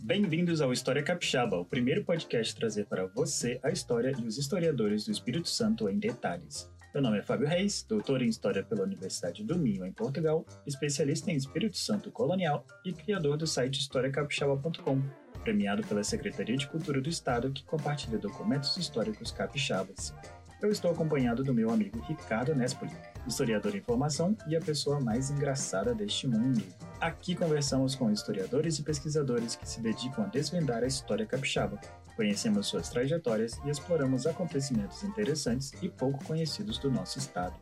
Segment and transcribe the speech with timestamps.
[0.00, 5.04] Bem-vindos ao História Capixaba, o primeiro podcast trazer para você a história e os historiadores
[5.04, 6.70] do Espírito Santo em detalhes.
[6.94, 11.32] Meu nome é Fábio Reis, doutor em História pela Universidade do Minho, em Portugal, especialista
[11.32, 15.02] em Espírito Santo colonial e criador do site historiacapixaba.com,
[15.42, 20.14] premiado pela Secretaria de Cultura do Estado, que compartilha documentos históricos capixabas.
[20.62, 22.92] Eu estou acompanhado do meu amigo Ricardo Nespoli,
[23.28, 26.62] historiador em formação e a pessoa mais engraçada deste mundo.
[27.00, 31.78] Aqui conversamos com historiadores e pesquisadores que se dedicam a desvendar a história capixaba.
[32.16, 37.54] Conhecemos suas trajetórias e exploramos acontecimentos interessantes e pouco conhecidos do nosso estado.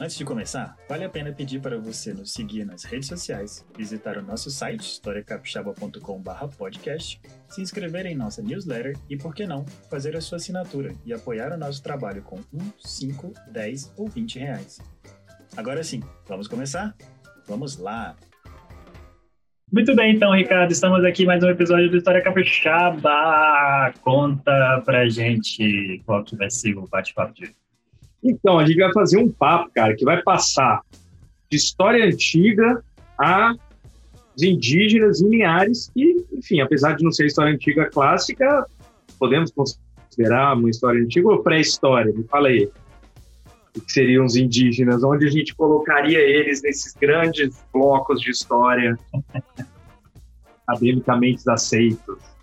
[0.00, 4.18] Antes de começar, vale a pena pedir para você nos seguir nas redes sociais, visitar
[4.18, 10.20] o nosso site historiacapixaba.com/podcast, se inscrever em nossa newsletter e, por que não, fazer a
[10.20, 14.80] sua assinatura e apoiar o nosso trabalho com 1, 5, 10 ou 20 reais.
[15.56, 16.92] Agora sim, vamos começar?
[17.46, 18.16] Vamos lá!
[19.72, 23.94] Muito bem, então, Ricardo, estamos aqui mais um episódio do História Capixaba.
[24.02, 27.63] Conta pra gente qual que vai ser o bate-papo de hoje.
[28.24, 30.80] Então, a gente vai fazer um papo, cara, que vai passar
[31.50, 32.82] de história antiga
[33.18, 33.54] a
[34.40, 38.66] indígenas lineares e, enfim, apesar de não ser história antiga clássica,
[39.18, 42.12] podemos considerar uma história antiga ou pré-história?
[42.12, 42.68] Me fala aí.
[43.76, 45.02] O que seriam os indígenas?
[45.02, 48.96] Onde a gente colocaria eles nesses grandes blocos de história
[50.66, 52.33] academicamente aceitos?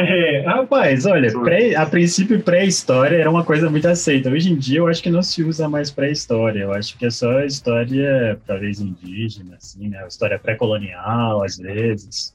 [0.00, 4.30] É, rapaz, olha, pré, a princípio pré-história era uma coisa muito aceita.
[4.30, 6.60] Hoje em dia eu acho que não se usa mais pré-história.
[6.60, 10.06] Eu acho que é só história, talvez indígena, assim, né?
[10.06, 12.34] História pré-colonial, às vezes.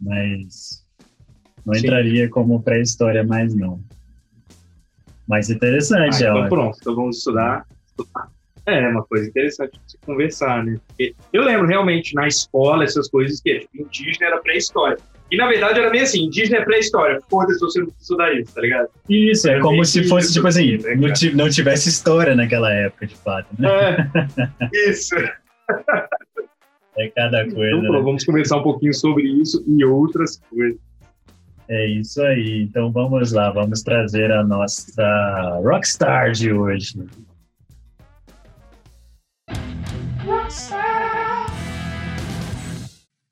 [0.00, 0.84] Mas
[1.64, 1.80] não Sim.
[1.80, 3.80] entraria como pré-história mais, não.
[5.26, 7.66] Mas interessante, ah, Então pronto, então vamos estudar.
[8.66, 10.78] É, uma coisa interessante de se conversar, né?
[10.88, 14.98] Porque eu lembro realmente na escola essas coisas que tipo, indígena era pré-história.
[15.30, 17.20] E na verdade era meio assim, indígena é pré-história.
[17.28, 18.88] Foda-se, você não precisa estudar isso, tá ligado?
[19.08, 20.96] Isso, é como se fosse, tipo assim, né,
[21.34, 23.46] não, tivesse história naquela época, de fato.
[23.58, 23.68] Né?
[24.72, 25.14] É, isso.
[26.96, 27.76] É cada então, coisa.
[27.76, 28.00] Então, né?
[28.00, 30.78] vamos conversar um pouquinho sobre isso e outras coisas.
[31.68, 32.62] É isso aí.
[32.62, 36.94] Então vamos lá, vamos trazer a nossa rockstar de hoje.
[40.24, 40.97] Rockstar!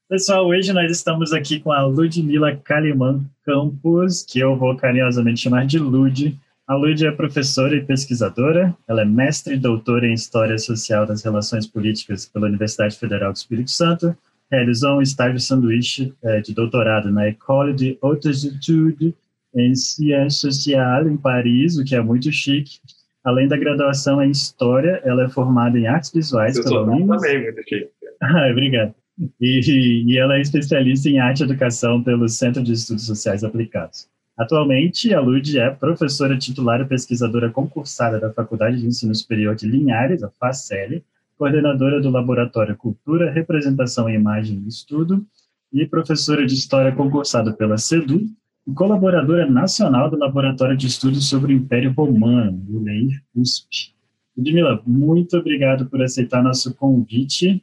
[0.09, 5.67] Pessoal, hoje nós estamos aqui com a Ludmila Kaliman Campos, que eu vou carinhosamente chamar
[5.67, 6.39] de Lud.
[6.65, 11.25] A Lud é professora e pesquisadora, ela é mestre e doutora em História Social das
[11.25, 14.17] Relações Políticas pela Universidade Federal do Espírito Santo,
[14.49, 19.13] realizou um estágio sanduíche é, de doutorado na École de Hautes Études
[19.57, 22.79] em Sciences Sociales, em Paris, o que é muito chique.
[23.25, 27.21] Além da graduação em História, ela é formada em Artes Visuais eu pela Unimes.
[27.21, 27.89] também, muito chique.
[28.23, 28.95] Ah, obrigado.
[29.41, 34.09] E, e ela é especialista em arte e educação pelo Centro de Estudos Sociais Aplicados.
[34.37, 39.67] Atualmente, a Lud é professora titular e pesquisadora concursada da Faculdade de Ensino Superior de
[39.67, 41.03] Linhares, a FACEL,
[41.39, 45.25] coordenadora do Laboratório Cultura, Representação e Imagem e Estudo,
[45.73, 48.27] e professora de História concursada pela CEDU,
[48.67, 53.95] e colaboradora nacional do Laboratório de Estudos sobre o Império Romano, o LEI USP.
[54.37, 57.63] Ludmila, muito obrigado por aceitar nosso convite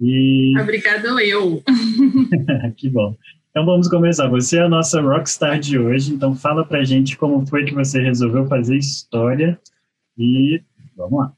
[0.00, 0.54] e...
[0.60, 1.62] Obrigado eu.
[2.76, 3.16] que bom.
[3.50, 4.28] Então vamos começar.
[4.28, 8.00] Você é a nossa rockstar de hoje, então fala pra gente como foi que você
[8.00, 9.58] resolveu fazer história
[10.18, 10.62] e
[10.96, 11.32] vamos lá.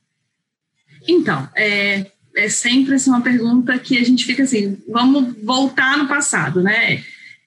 [1.06, 6.08] Então, é, é sempre assim, uma pergunta que a gente fica assim, vamos voltar no
[6.08, 7.02] passado, né?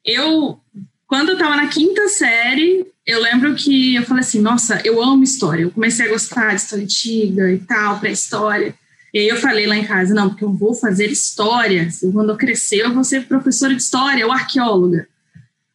[0.05, 0.59] Eu,
[1.05, 5.23] quando eu estava na quinta série, eu lembro que eu falei assim, nossa, eu amo
[5.23, 5.63] história.
[5.63, 8.73] Eu comecei a gostar de história antiga e tal, pré-história.
[9.13, 11.89] E aí eu falei lá em casa, não, porque eu vou fazer história.
[12.13, 15.07] Quando eu crescer, eu vou ser professora de história ou arqueóloga.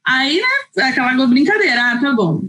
[0.06, 2.48] Aí, né, aquela brincadeira, ah, tá bom.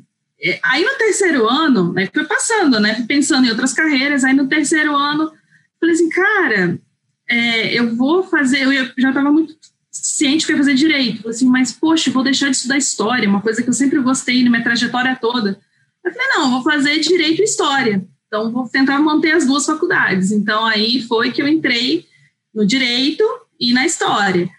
[0.63, 4.95] Aí no terceiro ano, né, foi passando, né, pensando em outras carreiras, aí no terceiro
[4.95, 5.31] ano,
[5.79, 6.79] falei assim, cara,
[7.27, 9.55] é, eu vou fazer, eu já estava muito
[9.91, 13.41] ciente que ia fazer direito, falei assim, mas poxa, vou deixar de estudar história, uma
[13.41, 15.59] coisa que eu sempre gostei na minha trajetória toda.
[16.05, 18.05] Eu falei, não, vou fazer direito e história.
[18.27, 20.31] Então, vou tentar manter as duas faculdades.
[20.31, 22.05] Então, aí foi que eu entrei
[22.53, 23.23] no direito
[23.59, 24.49] e na história.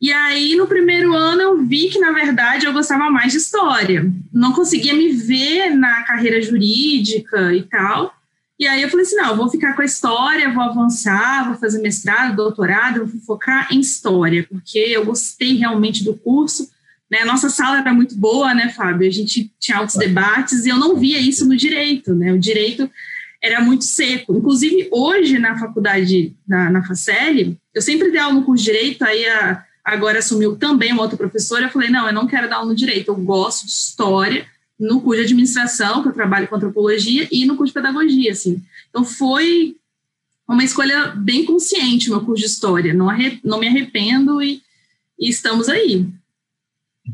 [0.00, 4.08] E aí, no primeiro ano, eu vi que, na verdade, eu gostava mais de história.
[4.32, 8.14] Não conseguia me ver na carreira jurídica e tal.
[8.58, 11.82] E aí, eu falei assim: não, vou ficar com a história, vou avançar, vou fazer
[11.82, 16.70] mestrado, doutorado, vou focar em história, porque eu gostei realmente do curso.
[17.10, 17.20] Né?
[17.20, 19.08] A nossa sala era muito boa, né, Fábio?
[19.08, 22.32] A gente tinha altos debates e eu não via isso no direito, né?
[22.32, 22.90] O direito
[23.42, 24.36] era muito seco.
[24.36, 29.02] Inclusive, hoje, na faculdade, na, na Facel, eu sempre dei aula no curso de Direito,
[29.02, 32.56] aí a, agora assumiu também uma outra professora, eu falei, não, eu não quero dar
[32.56, 34.46] aula no direito, eu gosto de história,
[34.78, 38.62] no curso de administração, que eu trabalho com antropologia, e no curso de pedagogia, assim.
[38.90, 39.76] Então, foi
[40.46, 43.08] uma escolha bem consciente, meu curso de história, não,
[43.44, 44.62] não me arrependo e,
[45.18, 46.06] e estamos aí.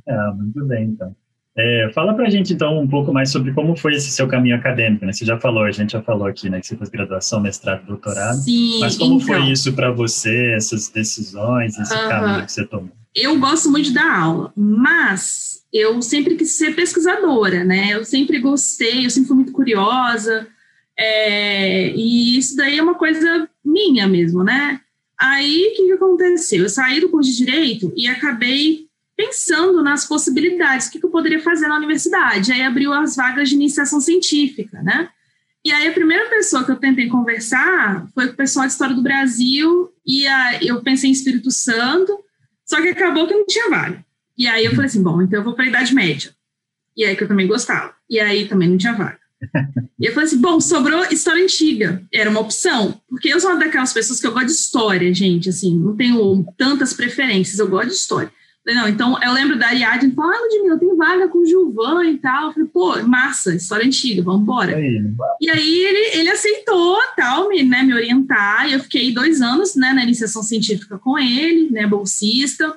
[0.08, 1.14] Ah, muito bem, então.
[1.56, 5.06] É, fala pra gente, então, um pouco mais sobre como foi esse seu caminho acadêmico,
[5.06, 5.12] né?
[5.12, 8.38] Você já falou, a gente já falou aqui, né, que você fez graduação, mestrado, doutorado.
[8.38, 12.67] Sim, Mas como então, foi isso para você, essas decisões, esse uh caminho que você
[12.67, 12.91] tomou?
[13.14, 17.91] Eu gosto muito dar aula, mas eu sempre quis ser pesquisadora, né?
[17.93, 20.49] Eu sempre gostei, eu sempre fui muito curiosa,
[20.99, 24.81] é, e isso daí é uma coisa minha mesmo, né?
[25.19, 26.64] Aí, o que, que aconteceu?
[26.64, 31.40] Eu saí do curso de Direito e acabei pensando nas possibilidades, o que, eu poderia
[31.40, 32.52] fazer na universidade.
[32.52, 35.08] Aí abriu as vagas de iniciação científica, né?
[35.64, 38.94] E aí a primeira pessoa que eu tentei conversar foi com o pessoal de História
[38.94, 42.19] do Brasil, e a, eu pensei em Espírito Santo,
[42.66, 44.05] só que acabou que não tinha vaga.
[44.37, 46.34] E aí eu falei assim, bom, então eu vou para a Idade Média.
[46.96, 47.94] E aí que eu também gostava.
[48.10, 49.19] E aí também não tinha vaga.
[49.96, 52.02] E eu falei assim, bom, sobrou história antiga.
[52.12, 53.00] Era uma opção.
[53.08, 56.44] Porque eu sou uma daquelas pessoas que eu gosto de história, gente, assim, não tenho
[56.58, 58.31] tantas preferências, eu gosto de história.
[58.66, 62.19] Não, então eu lembro da Ariadne falando, ah, Ludmilla, tem vaga com o Gilvan e
[62.19, 62.46] tal.
[62.46, 64.81] Eu falei, pô, massa, história antiga, vamos embora.
[65.38, 69.75] E aí ele, ele aceitou, tal, me, né, me orientar, e eu fiquei dois anos,
[69.76, 72.75] né, na iniciação científica com ele, né, bolsista.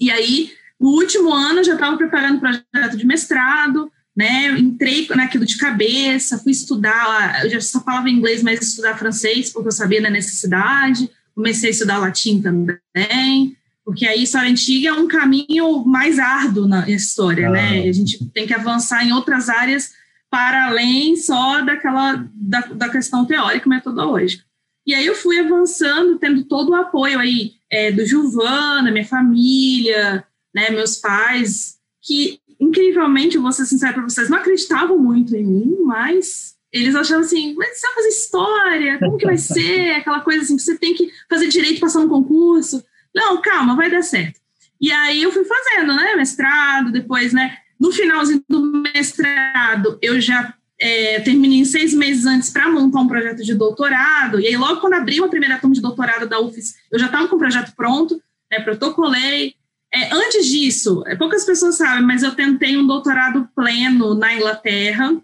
[0.00, 5.08] E aí, no último ano, eu já estava preparando o projeto de mestrado, né, entrei
[5.16, 9.72] naquilo de cabeça, fui estudar, eu já só falava inglês, mas estudar francês, porque eu
[9.72, 13.56] sabia da necessidade, comecei a estudar latim também,
[13.90, 17.50] porque a história antiga é um caminho mais árduo na história, ah.
[17.50, 17.88] né?
[17.88, 19.90] A gente tem que avançar em outras áreas
[20.30, 24.44] para além só daquela da, da questão teórica e metodológica.
[24.86, 30.24] E aí eu fui avançando, tendo todo o apoio aí é, do Giovana, minha família,
[30.54, 35.44] né, meus pais, que incrivelmente, eu vou ser sincera para vocês, não acreditavam muito em
[35.44, 39.96] mim, mas eles achavam assim, mas você vai fazer história, como que vai ser?
[39.96, 42.84] Aquela coisa assim, você tem que fazer direito passando um concurso.
[43.14, 44.40] Não, calma, vai dar certo.
[44.80, 50.54] E aí eu fui fazendo, né, mestrado, depois, né, no finalzinho do mestrado, eu já
[50.78, 54.94] é, terminei seis meses antes para montar um projeto de doutorado, e aí logo quando
[54.94, 58.20] abriu a primeira turma de doutorado da UFES, eu já estava com o projeto pronto,
[58.50, 59.54] né, protocolei.
[59.92, 65.14] É, antes disso, é, poucas pessoas sabem, mas eu tentei um doutorado pleno na Inglaterra,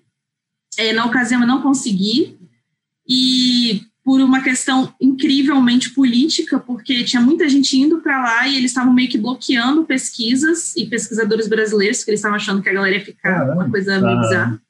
[0.77, 2.37] é, na ocasião eu não consegui,
[3.09, 3.46] e
[4.07, 8.95] por uma questão incrivelmente política, porque tinha muita gente indo para lá e eles estavam
[8.95, 13.05] meio que bloqueando pesquisas e pesquisadores brasileiros, porque eles estavam achando que a galera ia
[13.05, 14.63] ficar Caramba, uma coisa meio bizarra.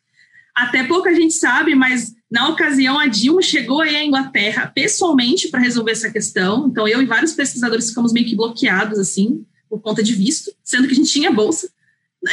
[0.54, 5.60] Até pouca gente sabe, mas na ocasião a Dilma chegou aí à Inglaterra pessoalmente para
[5.60, 6.68] resolver essa questão.
[6.68, 10.88] Então eu e vários pesquisadores ficamos meio que bloqueados assim, por conta de visto, sendo
[10.88, 11.68] que a gente tinha bolsa.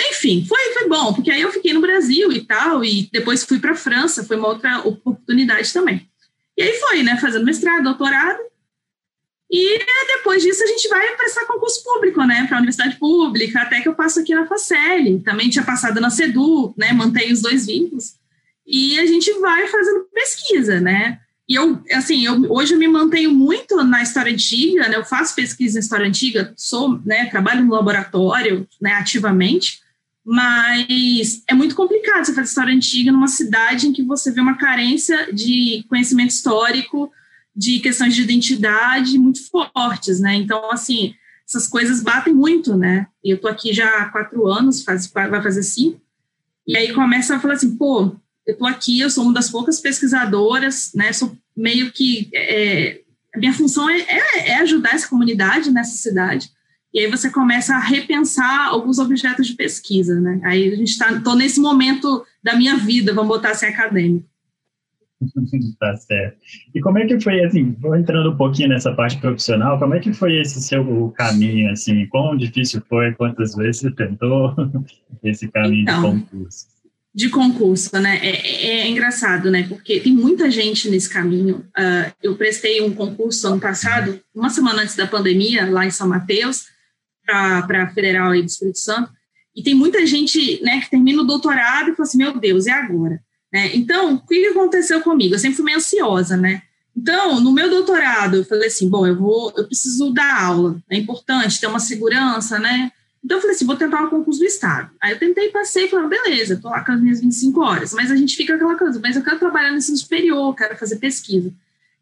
[0.10, 3.60] Enfim, foi, foi bom, porque aí eu fiquei no Brasil e tal, e depois fui
[3.60, 6.08] para a França, foi uma outra oportunidade também.
[6.58, 8.40] E aí foi, né, fazendo mestrado, doutorado.
[9.52, 13.82] E depois disso a gente vai prestar concurso público, né, para a universidade pública, até
[13.82, 15.22] que eu passo aqui na Facel.
[15.24, 18.16] Também tinha passado na CEDU, né, mantenho os dois vínculos.
[18.66, 21.20] E a gente vai fazendo pesquisa, né?
[21.48, 24.96] E eu, assim, eu, hoje eu me mantenho muito na história antiga, né?
[24.96, 29.83] Eu faço pesquisa em história antiga, sou, né, trabalho no laboratório, né, ativamente,
[30.26, 34.58] mas é muito complicado você fazer história antiga numa cidade em que você vê uma
[34.58, 37.12] carência de conhecimento histórico,
[37.56, 40.36] de questões de identidade muito fortes, né?
[40.36, 41.14] Então, assim,
[41.48, 43.08] essas coisas batem muito, né?
[43.24, 46.02] Eu tô aqui já há quatro anos, faz, vai fazer cinco,
[46.66, 48.16] e aí começa a falar assim, pô,
[48.48, 51.12] eu tô aqui, eu sou uma das poucas pesquisadoras, né?
[51.12, 53.02] Sou meio que é,
[53.36, 56.50] a minha função é, é, é ajudar essa comunidade nessa cidade.
[56.94, 60.40] E aí você começa a repensar alguns objetos de pesquisa, né?
[60.44, 64.28] Aí a gente está, tô nesse momento da minha vida, vamos botar assim, acadêmico.
[65.80, 66.38] tá certo.
[66.76, 70.00] E como é que foi, assim, vou entrando um pouquinho nessa parte profissional, como é
[70.00, 74.54] que foi esse seu caminho, assim, quão difícil foi, quantas vezes você tentou
[75.24, 76.68] esse caminho então, de concurso?
[77.16, 82.12] De concurso, né, é, é, é, engraçado, né, porque tem muita gente nesse caminho, uh,
[82.24, 86.73] eu prestei um concurso ano passado, uma semana antes da pandemia, lá em São Mateus,
[87.26, 89.12] para a Federal e do Espírito Santo,
[89.56, 92.72] e tem muita gente né, que termina o doutorado e fala assim, meu Deus, e
[92.72, 93.22] agora?
[93.52, 93.76] Né?
[93.76, 95.36] Então, o que aconteceu comigo?
[95.36, 96.64] Eu sempre fui meio ansiosa, né?
[96.96, 100.98] Então, no meu doutorado, eu falei assim, bom, eu vou, eu preciso dar aula, é
[100.98, 102.92] importante ter uma segurança, né?
[103.24, 104.92] Então, eu falei assim, vou tentar um concurso do Estado.
[105.02, 108.16] Aí eu tentei, passei, falei, beleza, estou lá com as minhas 25 horas, mas a
[108.16, 111.54] gente fica aquela coisa, mas eu quero trabalhar no ensino superior, quero fazer pesquisa.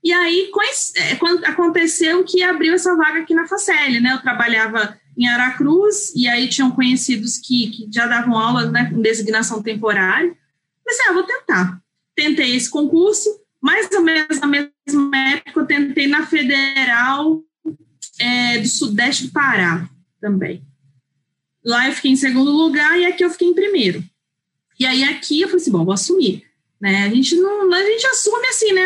[0.04, 0.50] E aí
[0.96, 1.12] é,
[1.48, 4.14] aconteceu que abriu essa vaga aqui na Facel, né?
[4.14, 9.02] Eu trabalhava em Aracruz, e aí tinham conhecidos que, que já davam aula né, com
[9.02, 10.36] designação temporária.
[10.86, 11.82] Pensei, ah, vou tentar.
[12.16, 13.30] Tentei esse concurso,
[13.62, 17.44] mas na mesma, mesma época eu tentei na Federal
[18.20, 19.90] é, do Sudeste do Pará
[20.20, 20.64] também.
[21.64, 24.04] Lá eu fiquei em segundo lugar e aqui eu fiquei em primeiro.
[24.80, 26.44] E aí aqui eu falei assim, bom, vou assumir.
[26.82, 27.04] Né?
[27.04, 28.82] A gente não, a gente assume assim, né?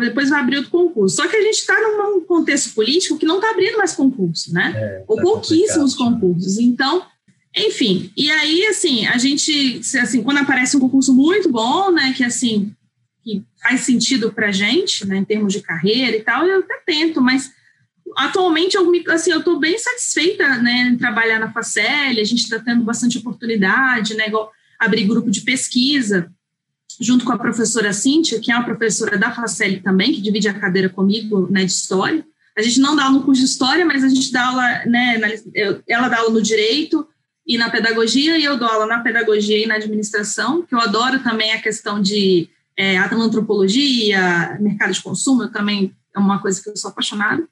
[0.00, 1.16] depois vai abrir outro concurso.
[1.16, 4.72] Só que a gente está num contexto político que não está abrindo mais concurso, né?
[4.74, 6.58] É, Ou tá pouquíssimos concursos.
[6.58, 7.04] Então,
[7.54, 8.10] enfim.
[8.16, 12.14] E aí, assim, a gente, assim, quando aparece um concurso muito bom, né?
[12.16, 12.72] Que assim,
[13.22, 15.18] que faz sentido para a gente, né?
[15.18, 17.52] Em termos de carreira e tal, eu até tento, mas
[18.16, 20.88] atualmente eu me, assim, eu estou bem satisfeita, né?
[20.92, 24.28] Em trabalhar na Facel, a gente está tendo bastante oportunidade, né?
[24.28, 26.32] Igual abrir grupo de pesquisa
[27.00, 30.54] junto com a professora Cíntia, que é uma professora da Facel também, que divide a
[30.54, 32.24] cadeira comigo né, de História.
[32.56, 35.18] A gente não dá aula no curso de História, mas a gente dá aula, né,
[35.18, 37.06] na, eu, ela dá aula no Direito
[37.46, 41.22] e na Pedagogia, e eu dou aula na Pedagogia e na Administração, que eu adoro
[41.22, 46.70] também a questão de é, antropologia, mercado de consumo, eu também é uma coisa que
[46.70, 47.46] eu sou apaixonada.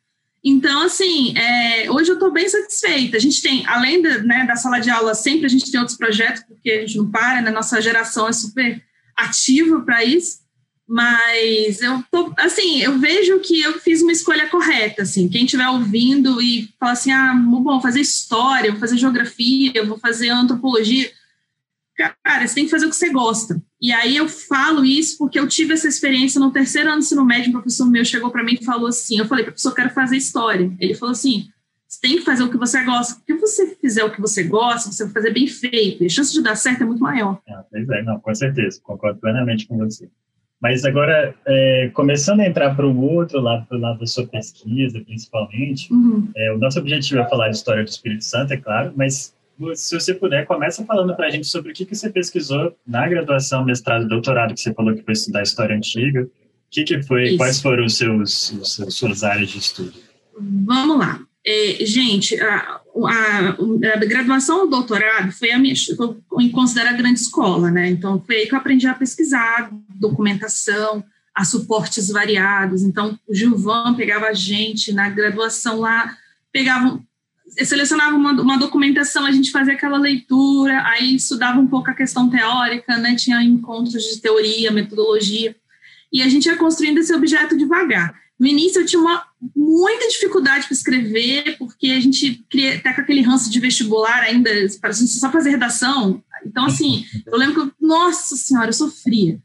[0.44, 3.16] Então, assim, é, hoje eu estou bem satisfeita.
[3.16, 5.96] A gente tem, além da, né, da sala de aula, sempre a gente tem outros
[5.96, 7.50] projetos, porque a gente não para, né?
[7.50, 8.82] Nossa geração é super
[9.16, 10.42] ativa para isso,
[10.86, 15.68] mas eu tô, assim, eu vejo que eu fiz uma escolha correta, assim, quem estiver
[15.68, 21.10] ouvindo e fala assim, ah, bom, fazer história, vou fazer geografia, vou fazer antropologia,
[22.22, 23.62] cara, você tem que fazer o que você gosta.
[23.80, 27.24] E aí eu falo isso porque eu tive essa experiência no terceiro ano do ensino
[27.24, 29.90] médio, um professor meu chegou para mim e falou assim, eu falei, professor, eu quero
[29.90, 30.72] fazer história.
[30.78, 31.48] Ele falou assim,
[31.92, 33.16] você tem que fazer o que você gosta.
[33.16, 36.02] Porque se você fizer o que você gosta, você vai fazer bem feito.
[36.02, 37.38] E a chance de dar certo é muito maior.
[37.46, 38.80] Ah, pois é, não, com certeza.
[38.82, 40.08] Concordo plenamente com você.
[40.60, 44.26] Mas agora, é, começando a entrar para o outro lado, para o lado da sua
[44.26, 46.30] pesquisa, principalmente, uhum.
[46.34, 49.34] é, o nosso objetivo é falar de história do Espírito Santo, é claro, mas
[49.74, 53.06] se você puder, começa falando para a gente sobre o que, que você pesquisou na
[53.08, 56.22] graduação, mestrado, doutorado, que você falou que foi estudar história antiga.
[56.22, 56.28] O
[56.70, 57.36] que, que foi, Isso.
[57.36, 59.92] quais foram os seus, os, suas áreas de estudo?
[60.38, 61.20] Vamos lá.
[61.44, 65.74] É, gente, a, a, a, graduação ou doutorado foi a minha,
[66.38, 67.90] em considera grande escola, né?
[67.90, 72.82] Então, foi aí que eu aprendi a pesquisar, documentação, a suportes variados.
[72.82, 76.16] Então, o Gilvan pegava a gente na graduação lá,
[76.52, 77.00] pegava,
[77.58, 82.30] selecionava uma, uma documentação, a gente fazia aquela leitura, aí estudava um pouco a questão
[82.30, 83.16] teórica, né?
[83.16, 85.56] Tinha encontros de teoria, metodologia,
[86.12, 88.14] e a gente ia construindo esse objeto devagar.
[88.38, 89.24] No início eu tinha uma,
[89.56, 94.50] muita dificuldade para escrever, porque a gente cria, tá com aquele ranço de vestibular ainda,
[94.80, 96.22] para a gente só fazer redação.
[96.46, 99.40] Então, assim, eu lembro que, eu, nossa senhora, eu sofria.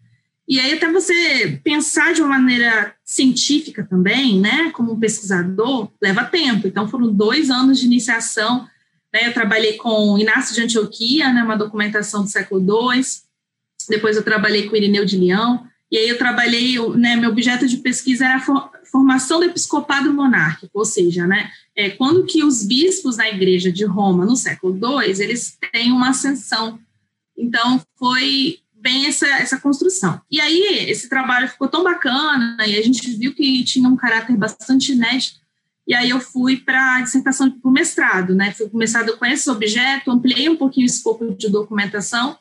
[0.48, 6.24] E aí, até você pensar de uma maneira científica também, né, como um pesquisador, leva
[6.24, 6.68] tempo.
[6.68, 8.66] Então, foram dois anos de iniciação.
[9.14, 13.02] Né, eu trabalhei com Inácio de Antioquia, né, uma documentação do século II.
[13.90, 15.66] Depois, eu trabalhei com Irineu de Leão.
[15.92, 18.40] E aí, eu trabalhei, né, meu objeto de pesquisa era
[18.90, 23.86] formação do episcopado monárquico, ou seja, né, é, quando que os bispos na igreja de
[23.86, 26.80] Roma, no século II, eles têm uma ascensão.
[27.38, 30.22] Então, foi bem essa, essa construção.
[30.30, 34.36] E aí, esse trabalho ficou tão bacana, e a gente viu que tinha um caráter
[34.36, 35.40] bastante inédito,
[35.88, 39.50] e aí eu fui para a dissertação, para o mestrado, né, fui começado com esse
[39.50, 42.38] objeto, ampliei um pouquinho o escopo de documentação,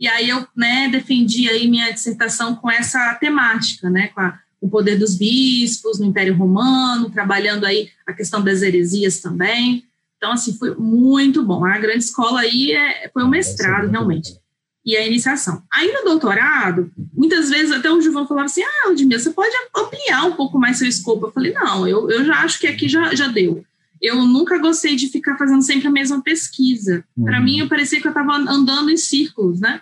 [0.00, 4.68] e aí eu, né, defendi aí minha dissertação com essa temática, né, com a o
[4.68, 9.84] poder dos bispos no Império Romano, trabalhando aí a questão das heresias também.
[10.16, 11.64] Então, assim, foi muito bom.
[11.64, 14.38] A grande escola aí é, foi o mestrado, realmente,
[14.86, 15.64] e a iniciação.
[15.70, 20.26] Aí no doutorado, muitas vezes até o Gilvão falava assim, ah, Ludmila, você pode ampliar
[20.26, 21.26] um pouco mais seu escopo.
[21.26, 23.64] Eu falei, não, eu, eu já acho que aqui já, já deu.
[24.00, 27.04] Eu nunca gostei de ficar fazendo sempre a mesma pesquisa.
[27.16, 27.24] Uhum.
[27.24, 29.80] Para mim, eu parecia que eu estava andando em círculos, né?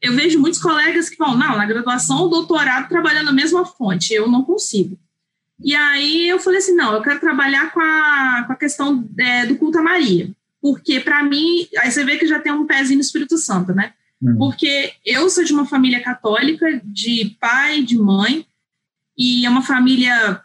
[0.00, 4.12] Eu vejo muitos colegas que falam, não, na graduação ou doutorado trabalhando a mesma fonte,
[4.12, 4.98] eu não consigo.
[5.62, 9.46] E aí eu falei assim, não, eu quero trabalhar com a, com a questão é,
[9.46, 12.98] do culto a Maria, porque para mim, aí você vê que já tem um pezinho
[12.98, 13.94] no Espírito Santo, né?
[14.20, 14.36] Uhum.
[14.36, 18.46] Porque eu sou de uma família católica, de pai, de mãe,
[19.16, 20.42] e é uma família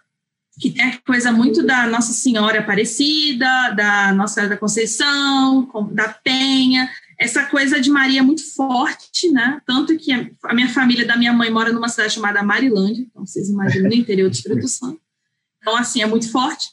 [0.60, 6.10] que tem a coisa muito da Nossa Senhora Aparecida, da Nossa Senhora da Conceição, da
[6.10, 6.90] Penha,
[7.22, 9.62] essa coisa de Maria é muito forte, né?
[9.64, 13.48] Tanto que a minha família da minha mãe mora numa cidade chamada Marilândia, então vocês
[13.48, 15.00] imaginam no interior do Espírito Santo.
[15.60, 16.70] Então, assim, é muito forte.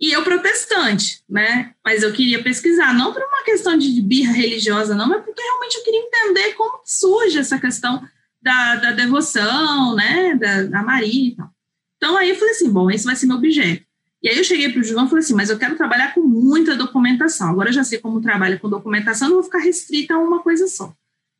[0.00, 1.74] E eu protestante, né?
[1.84, 5.76] Mas eu queria pesquisar, não por uma questão de birra religiosa, não, mas porque realmente
[5.76, 8.02] eu queria entender como surge essa questão
[8.40, 10.34] da, da devoção, né?
[10.36, 11.50] Da, da Maria e tal.
[11.98, 13.84] Então aí eu falei assim, bom, esse vai ser meu objeto.
[14.22, 16.20] E aí eu cheguei para o João e falei assim, mas eu quero trabalhar com
[16.20, 17.50] muita documentação.
[17.50, 20.68] Agora eu já sei como trabalha com documentação, não vou ficar restrita a uma coisa
[20.68, 20.94] só.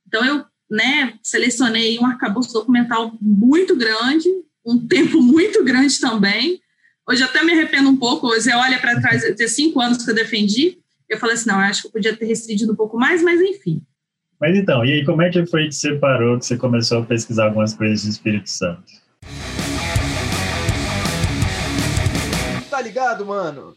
[0.07, 4.29] Então eu, né, selecionei um arcabouço documental muito grande,
[4.67, 6.61] um tempo muito grande também.
[7.09, 10.15] Hoje até me arrependo um pouco, hoje olha para trás, de cinco anos que eu
[10.15, 13.41] defendi, eu falei assim, não, acho que eu podia ter restringido um pouco mais, mas
[13.41, 13.83] enfim.
[14.41, 17.05] Mas então, e aí como é que foi que você parou, que você começou a
[17.05, 18.83] pesquisar algumas coisas do Espírito Santo?
[22.81, 23.77] Ligado, mano?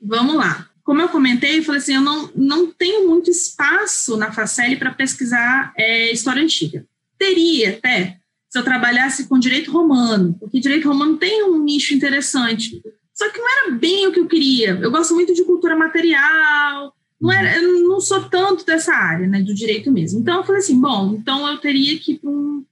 [0.00, 0.68] Vamos lá.
[0.82, 4.92] Como eu comentei, eu falei assim, eu não, não tenho muito espaço na Facel para
[4.92, 6.86] pesquisar é, história antiga.
[7.18, 8.18] Teria até,
[8.48, 12.82] se eu trabalhasse com direito romano, porque direito romano tem um nicho interessante.
[13.12, 14.70] Só que não era bem o que eu queria.
[14.80, 19.42] Eu gosto muito de cultura material, não era, eu não sou tanto dessa área, né,
[19.42, 20.20] do direito mesmo.
[20.20, 22.64] Então eu falei assim, bom, então eu teria que ir para um,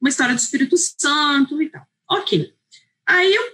[0.00, 1.86] uma história do Espírito Santo e tal.
[2.10, 2.52] Ok.
[3.06, 3.53] Aí eu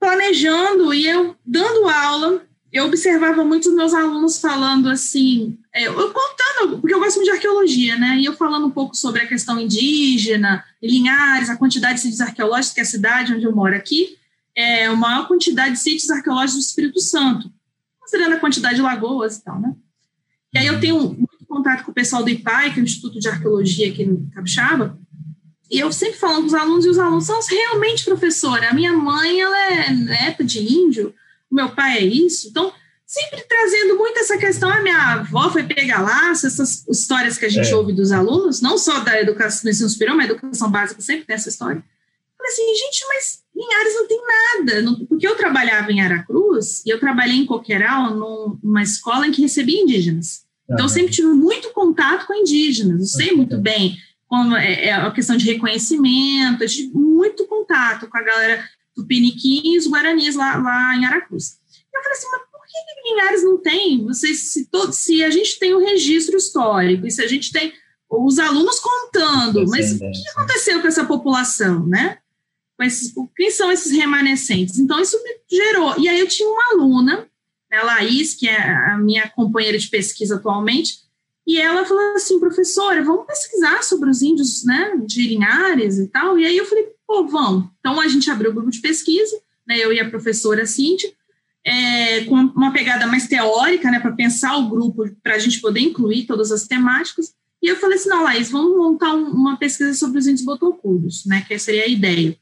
[0.00, 2.42] planejando e eu dando aula,
[2.72, 7.36] eu observava muitos meus alunos falando assim, é, eu contando, porque eu gosto muito de
[7.36, 8.16] arqueologia, né?
[8.18, 12.72] E eu falando um pouco sobre a questão indígena, Linhares, a quantidade de sítios arqueológicos,
[12.72, 14.16] que é a cidade onde eu moro aqui,
[14.56, 17.52] é a maior quantidade de sítios arqueológicos do Espírito Santo,
[18.00, 19.74] considerando a quantidade de lagoas e tal, né?
[20.54, 23.18] E aí eu tenho muito contato com o pessoal do IPAI, que é o Instituto
[23.18, 24.98] de Arqueologia aqui no Capixaba,
[25.70, 28.70] e eu sempre falo com os alunos, e os alunos são realmente professora.
[28.70, 31.14] A minha mãe, ela é neta de índio,
[31.48, 32.48] o meu pai é isso.
[32.48, 32.72] Então,
[33.06, 34.68] sempre trazendo muito essa questão.
[34.68, 37.76] A minha avó foi pegar laço, essas histórias que a gente é.
[37.76, 41.24] ouve dos alunos, não só da educação do ensino superior, mas da educação básica sempre
[41.24, 41.82] tem essa história.
[42.36, 45.06] falei assim, gente, mas Linhares não tem nada.
[45.08, 49.80] Porque eu trabalhava em Aracruz e eu trabalhei em Coqueiral, numa escola em que recebia
[49.80, 50.42] indígenas.
[50.68, 53.98] Então, eu sempre tive muito contato com indígenas, eu sei muito bem
[54.30, 58.64] como é, é a questão de reconhecimento, de muito contato com a galera
[58.96, 61.58] do Piniquim e os Guaranis lá, lá em Aracruz.
[61.92, 64.06] Eu falei assim, mas por que, Linhares não tem?
[64.06, 67.50] Vocês, se, todo, se a gente tem o um registro histórico, e se a gente
[67.50, 67.72] tem
[68.08, 72.18] os alunos contando, mas o que aconteceu com essa população, né?
[72.78, 74.78] Com esses, quem são esses remanescentes?
[74.78, 75.98] Então, isso me gerou.
[75.98, 77.28] E aí eu tinha uma aluna,
[77.72, 81.00] a Laís, que é a minha companheira de pesquisa atualmente,
[81.50, 86.38] e ela falou assim, professora, vamos pesquisar sobre os índios, né, de Linhares e tal.
[86.38, 87.68] E aí eu falei, pô, vamos.
[87.80, 89.36] Então a gente abriu o grupo de pesquisa,
[89.66, 91.12] né, eu e a professora Cintia,
[91.64, 95.80] é, com uma pegada mais teórica, né, para pensar o grupo, para a gente poder
[95.80, 97.34] incluir todas as temáticas.
[97.60, 101.26] E eu falei assim, não, Laís, vamos montar um, uma pesquisa sobre os índios botocudos,
[101.26, 102.38] né, que seria a ideia.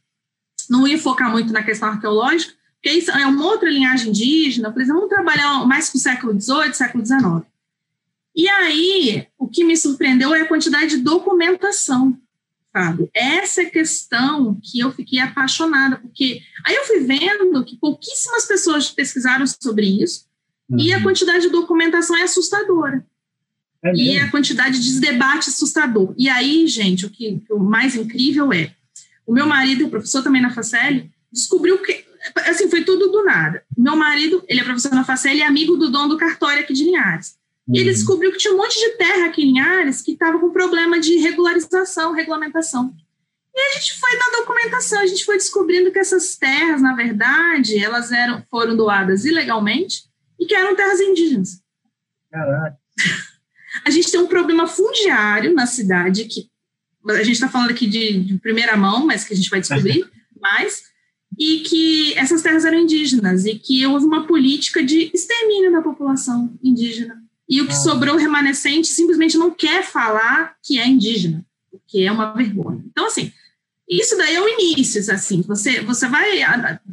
[0.69, 4.69] Não ia focar muito na questão arqueológica, porque isso é uma outra linhagem indígena.
[4.69, 7.48] Eu falei, vamos trabalhar mais com o século XVIII, século XIX.
[8.35, 12.17] E aí, o que me surpreendeu é a quantidade de documentação,
[12.73, 13.11] Fábio.
[13.13, 18.91] Essa é questão que eu fiquei apaixonada, porque aí eu fui vendo que pouquíssimas pessoas
[18.91, 20.27] pesquisaram sobre isso,
[20.69, 20.79] uhum.
[20.79, 21.03] e a uhum.
[21.03, 23.05] quantidade de documentação é assustadora.
[23.83, 26.13] É e a quantidade de debate assustador.
[26.19, 28.75] E aí, gente, o que o mais incrível é,
[29.27, 32.05] o meu marido, professor também na Facel, descobriu que,
[32.47, 33.63] assim, foi tudo do nada.
[33.77, 36.73] Meu marido, ele é professor na Facel e é amigo do dono do cartório aqui
[36.73, 37.38] de Linhares.
[37.69, 37.95] E ele uhum.
[37.95, 41.17] descobriu que tinha um monte de terra aqui em Ares que estava com problema de
[41.19, 42.95] regularização, regulamentação.
[43.55, 47.77] E a gente foi na documentação, a gente foi descobrindo que essas terras, na verdade,
[47.77, 50.05] elas eram, foram doadas ilegalmente
[50.39, 51.61] e que eram terras indígenas.
[52.31, 52.79] Caraca.
[53.85, 56.51] A gente tem um problema fundiário na cidade, que
[57.09, 60.05] a gente está falando aqui de, de, primeira mão, mas que a gente vai descobrir
[60.41, 60.83] mais,
[61.39, 66.59] e que essas terras eram indígenas e que houve uma política de extermínio da população
[66.63, 72.05] indígena e o que sobrou remanescente simplesmente não quer falar que é indígena, o que
[72.05, 72.85] é uma vergonha.
[72.91, 73.33] Então, assim,
[73.89, 76.41] isso daí é o início, assim, você, você vai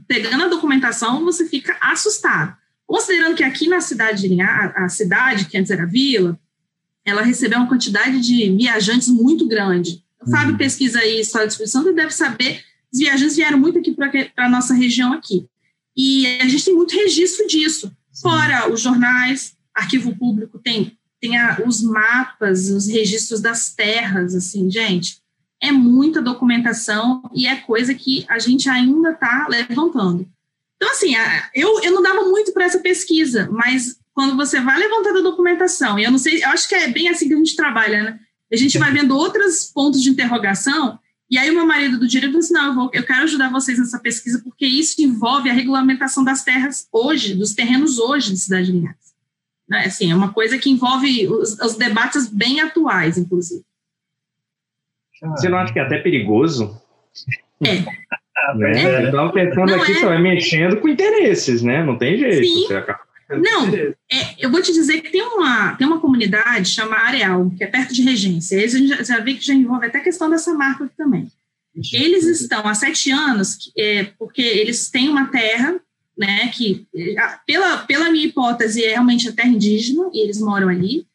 [0.08, 2.56] pegando a documentação, você fica assustado.
[2.88, 6.40] Considerando que aqui na cidade de Linhares, a cidade, que antes era vila,
[7.04, 10.04] ela recebeu uma quantidade de viajantes muito grande.
[10.22, 10.58] O Fábio uhum.
[10.58, 14.10] pesquisa aí história de Espírito Santo e deve saber, os viajantes vieram muito aqui para
[14.38, 15.48] a nossa região aqui.
[15.98, 17.92] E a gente tem muito registro disso.
[18.22, 24.70] Fora os jornais, arquivo público tem, tem a, os mapas, os registros das terras, assim,
[24.72, 25.22] gente,
[25.62, 30.28] é muita documentação e é coisa que a gente ainda está levantando.
[30.76, 31.14] Então, assim,
[31.54, 35.98] eu, eu não dava muito para essa pesquisa, mas quando você vai levantando a documentação,
[35.98, 38.20] e eu não sei, eu acho que é bem assim que a gente trabalha, né?
[38.52, 42.32] A gente vai vendo outros pontos de interrogação, e aí o meu marido do direito
[42.32, 45.54] falou assim, não, eu, vou, eu quero ajudar vocês nessa pesquisa, porque isso envolve a
[45.54, 49.05] regulamentação das terras hoje, dos terrenos hoje de Cidade de Linhares.
[49.68, 49.86] Né?
[49.86, 53.64] Assim, é uma coisa que envolve os, os debates bem atuais, inclusive.
[55.22, 56.80] Você não acha que é até perigoso?
[57.64, 57.80] É.
[58.38, 59.12] Ah, é.
[59.32, 59.96] Pensando não aqui, é.
[59.96, 61.84] você vai mexendo com interesses, né?
[61.84, 62.46] Não tem jeito.
[62.46, 62.68] Sim.
[63.28, 67.64] Não, é, eu vou te dizer que tem uma, tem uma comunidade chamada Areal, que
[67.64, 68.56] é perto de Regência.
[68.56, 71.28] Eles já, já vi que já envolve até a questão dessa marca aqui também.
[71.92, 75.80] Eles estão há sete anos, é, porque eles têm uma terra,
[76.18, 76.88] né, que,
[77.46, 81.06] pela, pela minha hipótese, é realmente a terra indígena, e eles moram ali,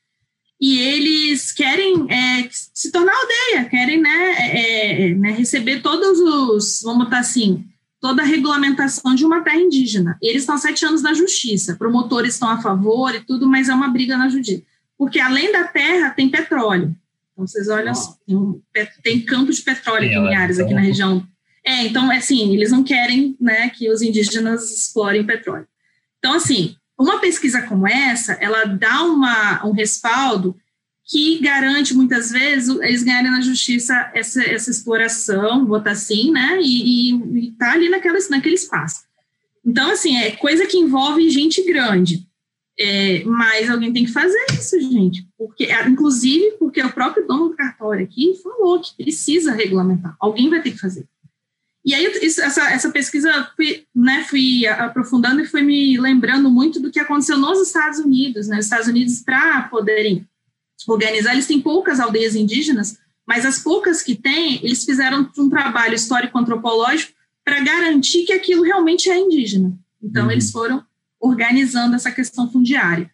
[0.60, 6.82] e eles querem é, se tornar aldeia, querem né, é, é, né, receber todos os,
[6.82, 7.64] vamos botar assim,
[7.98, 10.18] toda a regulamentação de uma terra indígena.
[10.20, 13.88] Eles estão sete anos na justiça, promotores estão a favor e tudo, mas é uma
[13.88, 14.62] briga na justiça.
[14.98, 16.94] Porque além da terra, tem petróleo.
[17.32, 18.12] Então, vocês olham, assim,
[18.72, 21.26] tem, tem campo de petróleo aqui em áreas, aqui na região.
[21.64, 25.66] É, então, assim, eles não querem né, que os indígenas explorem petróleo.
[26.18, 30.57] Então, assim, uma pesquisa como essa, ela dá uma, um respaldo
[31.05, 37.49] que garante, muitas vezes, eles ganharem na justiça essa, essa exploração, botar assim, né, e,
[37.49, 39.03] está ali naquela, naquele espaço.
[39.64, 42.27] Então, assim, é coisa que envolve gente grande.
[42.79, 45.27] É, mas alguém tem que fazer isso, gente.
[45.37, 50.16] Porque, é, inclusive, porque o próprio dono do cartório aqui falou que precisa regulamentar.
[50.18, 51.07] Alguém vai ter que fazer.
[51.85, 56.79] E aí, isso, essa, essa pesquisa, fui, né, fui aprofundando e foi me lembrando muito
[56.79, 58.49] do que aconteceu nos Estados Unidos.
[58.49, 58.59] Né?
[58.59, 60.29] Os Estados Unidos, para poderem
[60.87, 65.95] organizar, eles têm poucas aldeias indígenas, mas as poucas que têm, eles fizeram um trabalho
[65.95, 67.12] histórico-antropológico
[67.45, 69.73] para garantir que aquilo realmente é indígena.
[70.03, 70.31] Então, uhum.
[70.31, 70.85] eles foram
[71.19, 73.11] organizando essa questão fundiária.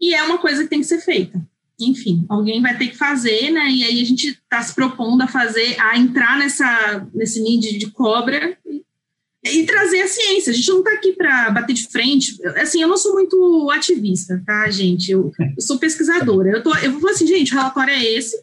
[0.00, 1.40] E é uma coisa que tem que ser feita.
[1.80, 3.68] Enfim, alguém vai ter que fazer, né?
[3.68, 7.90] E aí a gente está se propondo a fazer, a entrar nessa, nesse ninho de,
[7.90, 10.52] cobra e, e, trazer a ciência.
[10.52, 12.36] A gente não está aqui para bater de frente.
[12.56, 15.12] Assim, eu não sou muito ativista, tá, gente?
[15.12, 16.48] Eu, eu sou pesquisadora.
[16.48, 18.36] Eu, tô, eu vou falar assim, gente, o relatório é esse.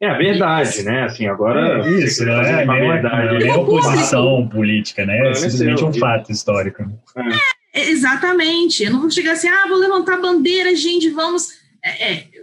[0.00, 1.04] É a verdade, né?
[1.04, 1.84] Assim, agora.
[1.86, 3.46] É isso, não é, a verdade.
[3.46, 5.30] Não é oposição política, né?
[5.30, 6.82] É simplesmente um fato histórico.
[7.16, 7.66] É.
[7.76, 8.84] É, exatamente.
[8.84, 11.50] Eu não vou chegar assim, ah, vou levantar bandeira, gente, vamos.
[11.84, 12.35] É, é, é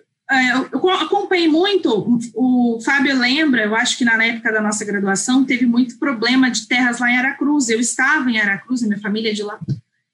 [0.71, 5.65] eu acompanhei muito, o Fábio lembra, eu acho que na época da nossa graduação teve
[5.65, 7.69] muito problema de terras lá em Aracruz.
[7.69, 9.59] Eu estava em Aracruz, minha família é de lá.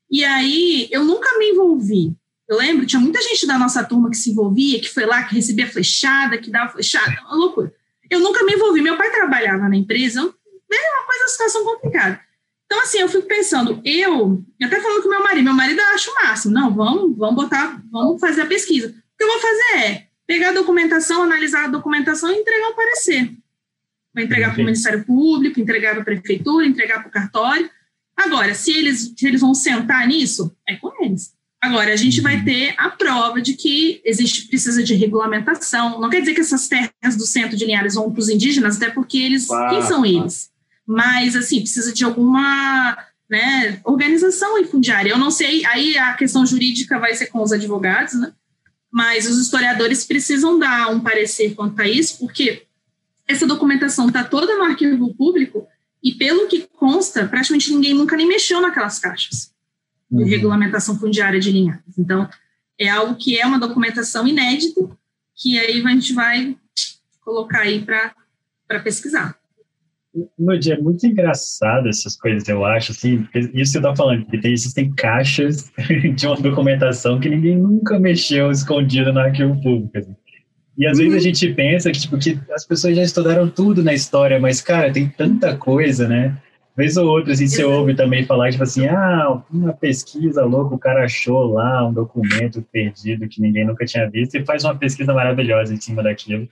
[0.09, 2.15] E aí eu nunca me envolvi.
[2.47, 5.35] Eu lembro, tinha muita gente da nossa turma que se envolvia, que foi lá, que
[5.35, 7.71] recebia flechada, que dava flechada, uma loucura.
[8.09, 8.81] Eu nunca me envolvi.
[8.81, 12.19] Meu pai trabalhava na empresa, é uma coisa, uma situação complicada.
[12.65, 16.11] Então, assim, eu fico pensando, eu, eu até falando com meu marido, meu marido acha
[16.11, 18.89] o máximo, não, vamos, vamos botar, vamos fazer a pesquisa.
[18.89, 22.75] O que eu vou fazer é pegar a documentação, analisar a documentação e entregar o
[22.75, 23.31] parecer.
[24.13, 27.67] Vou entregar para o Ministério Público, entregar para a Prefeitura, entregar para o cartório.
[28.15, 31.33] Agora, se eles, se eles vão sentar nisso, é com eles.
[31.59, 32.45] Agora, a gente vai uhum.
[32.45, 35.99] ter a prova de que existe, precisa de regulamentação.
[35.99, 38.91] Não quer dizer que essas terras do centro de Linhares vão para os indígenas, até
[38.91, 40.51] porque eles, quem são eles?
[40.85, 42.97] mas assim precisa de alguma
[43.29, 45.11] né, organização e fundiária.
[45.11, 48.31] Eu não sei, aí a questão jurídica vai ser com os advogados, né?
[48.91, 52.65] Mas os historiadores precisam dar um parecer quanto a isso, porque
[53.27, 55.67] essa documentação está toda no arquivo público
[56.03, 59.53] e pelo que consta, praticamente ninguém nunca nem mexeu naquelas caixas
[60.09, 60.27] de uhum.
[60.27, 61.97] regulamentação fundiária de linhares.
[61.97, 62.27] Então,
[62.79, 64.89] é algo que é uma documentação inédita
[65.35, 66.57] que aí a gente vai
[67.21, 69.39] colocar aí para pesquisar
[70.37, 74.25] no dia é muito engraçado essas coisas, eu acho, assim, isso que eu tava falando,
[74.25, 75.71] que tem, existem caixas
[76.15, 79.97] de uma documentação que ninguém nunca mexeu escondida no arquivo público.
[79.97, 80.15] Assim.
[80.77, 83.93] E às vezes a gente pensa que, tipo, que as pessoas já estudaram tudo na
[83.93, 86.37] história, mas, cara, tem tanta coisa, né?
[86.75, 90.79] Vez ou outra, assim, você ouve também falar, tipo assim, ah, uma pesquisa louca, o
[90.79, 95.13] cara achou lá um documento perdido que ninguém nunca tinha visto e faz uma pesquisa
[95.13, 96.47] maravilhosa em cima daquilo.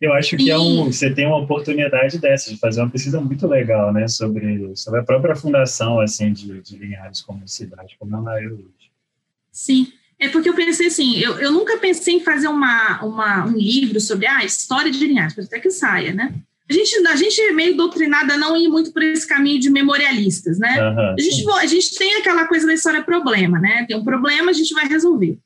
[0.00, 3.46] Eu acho que é um, você tem uma oportunidade dessa, de fazer uma pesquisa muito
[3.46, 8.40] legal, né, sobre, sobre a própria fundação, assim, de, de Linhares como cidade, como ela
[8.40, 8.90] é hoje.
[9.52, 13.56] Sim, é porque eu pensei assim, eu, eu nunca pensei em fazer uma, uma, um
[13.56, 16.34] livro sobre a ah, história de Linhares, até que saia, né?
[16.68, 19.68] A gente, a gente é meio doutrinada a não ir muito por esse caminho de
[19.68, 20.80] memorialistas, né?
[20.80, 23.84] Uhum, a, gente, a gente tem aquela coisa da história problema, né?
[23.88, 25.36] Tem um problema, a gente vai resolver.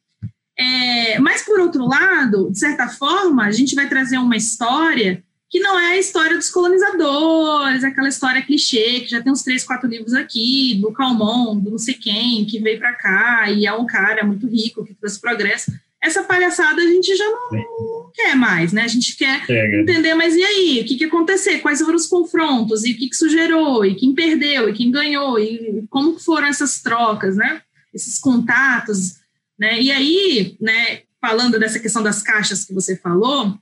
[0.58, 5.22] É, mas, por outro lado, de certa forma, a gente vai trazer uma história
[5.54, 9.62] que não é a história dos colonizadores, aquela história clichê, que já tem uns três,
[9.62, 13.72] quatro livros aqui, do Calmon, do não sei quem, que veio para cá e é
[13.72, 15.72] um cara muito rico, que trouxe progresso.
[16.02, 18.82] Essa palhaçada a gente já não, não quer mais, né?
[18.82, 19.80] A gente quer Chega.
[19.80, 20.80] entender, mas e aí?
[20.80, 21.60] O que, que aconteceu?
[21.60, 22.84] Quais foram os confrontos?
[22.84, 23.84] E o que, que isso gerou?
[23.84, 24.68] E quem perdeu?
[24.68, 25.38] E quem ganhou?
[25.38, 27.62] E como foram essas trocas, né?
[27.94, 29.23] Esses contatos
[29.58, 29.80] né?
[29.80, 33.58] E aí, né, falando dessa questão das caixas que você falou,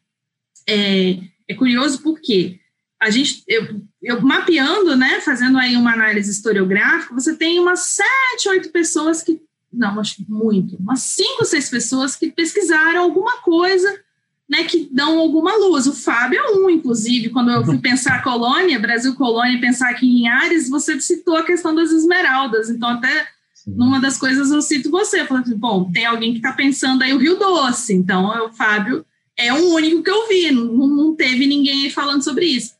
[0.68, 2.60] é, é curioso porque
[3.00, 8.48] a gente, eu, eu mapeando, né, fazendo aí uma análise historiográfica, você tem umas sete,
[8.48, 9.40] oito pessoas que,
[9.72, 14.00] não, acho muito, umas cinco, seis pessoas que pesquisaram alguma coisa,
[14.48, 15.86] né, que dão alguma luz.
[15.88, 20.06] O Fábio é um, inclusive, quando eu fui pensar a colônia, Brasil colônia, pensar aqui
[20.06, 23.26] em Ares, você citou a questão das esmeraldas, então até
[23.64, 23.74] Sim.
[23.76, 27.12] numa das coisas eu cito você, falando assim, bom, tem alguém que está pensando aí
[27.12, 29.04] o Rio Doce, então o Fábio
[29.36, 32.74] é o único que eu vi, não, não teve ninguém falando sobre isso.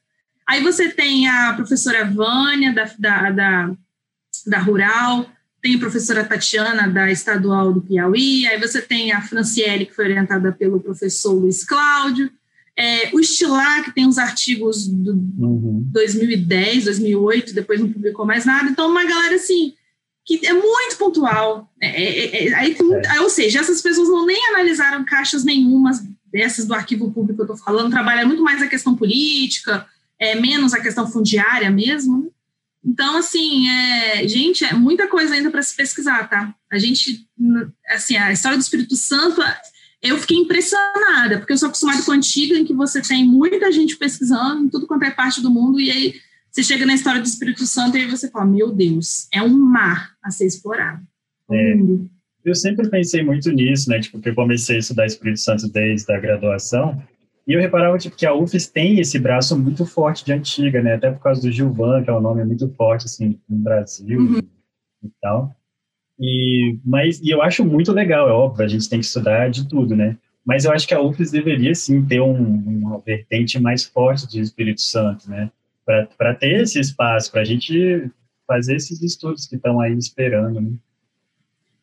[0.47, 3.73] Aí você tem a professora Vânia, da, da, da,
[4.47, 5.31] da Rural,
[5.62, 10.07] tem a professora Tatiana, da Estadual do Piauí, aí você tem a Franciele, que foi
[10.07, 12.31] orientada pelo professor Luiz Cláudio,
[12.77, 15.83] é, o Estilar, que tem uns artigos do uhum.
[15.92, 19.75] 2010, 2008, depois não publicou mais nada, então uma galera assim,
[20.24, 23.20] que é muito pontual, é, é, é aí, é.
[23.20, 27.54] ou seja, essas pessoas não nem analisaram caixas nenhumas dessas do arquivo público que eu
[27.54, 29.87] estou falando, trabalha muito mais a questão política,
[30.18, 32.22] é, menos a questão fundiária mesmo.
[32.22, 32.30] Né?
[32.85, 36.54] Então, assim, é, gente, é muita coisa ainda para se pesquisar, tá?
[36.70, 37.26] A gente,
[37.88, 39.42] assim, a história do Espírito Santo,
[40.00, 43.70] eu fiquei impressionada, porque eu sou acostumada com a antiga, em que você tem muita
[43.70, 46.14] gente pesquisando em tudo quanto é parte do mundo, e aí
[46.52, 50.10] você chega na história do Espírito Santo e você fala, meu Deus, é um mar
[50.22, 51.02] a ser explorado.
[51.50, 51.74] É,
[52.44, 53.98] eu sempre pensei muito nisso, né?
[54.00, 57.02] Tipo, que eu comecei a estudar Espírito Santo desde a graduação,
[57.46, 60.94] e eu reparava tipo, que a UFES tem esse braço muito forte de antiga, né?
[60.94, 64.38] Até por causa do Gilvan, que é um nome muito forte assim no Brasil uhum.
[65.02, 65.56] e tal.
[66.20, 69.66] E mas e eu acho muito legal, é óbvio, a gente tem que estudar de
[69.68, 70.16] tudo, né?
[70.44, 74.40] Mas eu acho que a UFES deveria sim ter um, uma vertente mais forte de
[74.40, 75.50] Espírito Santo, né?
[76.16, 78.11] Para ter esse espaço, para a gente
[78.46, 80.72] fazer esses estudos que estão aí esperando, né?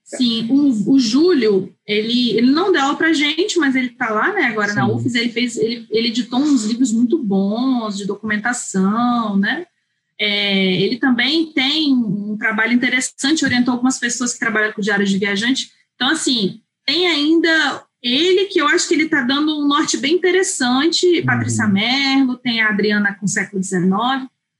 [0.04, 4.34] Sim, o, o Júlio, ele, ele não deu aula pra gente, mas ele tá lá,
[4.34, 4.76] né, agora Sim.
[4.76, 9.68] na UFES, ele fez, ele, ele editou uns livros muito bons de documentação, né,
[10.20, 15.20] é, ele também tem um trabalho interessante, orientou algumas pessoas que trabalham com diários de
[15.20, 19.98] viajante, então, assim, tem ainda ele, que eu acho que ele está dando um norte
[19.98, 21.26] bem interessante, uhum.
[21.26, 23.84] Patrícia Merlo, tem a Adriana com século XIX,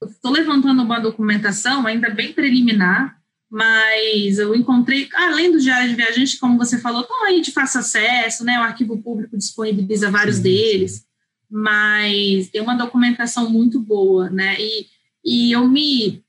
[0.08, 3.18] estou levantando uma documentação ainda bem preliminar,
[3.50, 7.80] mas eu encontrei, além do diário de viajante, como você falou, estão aí de fácil
[7.80, 8.60] acesso, né?
[8.60, 11.04] O arquivo público disponibiliza vários deles,
[11.50, 14.56] mas tem uma documentação muito boa, né?
[14.60, 14.86] E,
[15.24, 16.22] e eu me,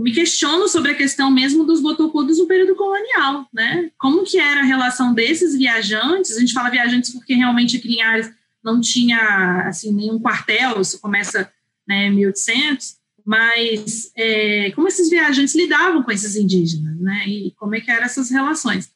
[0.00, 3.90] me questiono sobre a questão mesmo dos botocudos no período colonial, né?
[3.98, 6.36] Como que era a relação desses viajantes?
[6.36, 8.30] A gente fala viajantes porque realmente aqui em Ares
[8.62, 11.50] não tinha assim nenhum quartel, isso começa
[11.86, 17.24] né, em 1800, mas é, como esses viajantes lidavam com esses indígenas, né?
[17.26, 18.92] E como é que eram essas relações?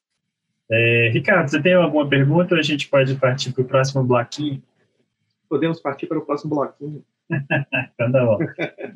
[0.71, 2.55] É, Ricardo, você tem alguma pergunta?
[2.55, 4.62] A gente pode partir para o próximo bloquinho.
[5.49, 7.05] Podemos partir para o próximo bloquinho.
[7.95, 8.38] então tá bom.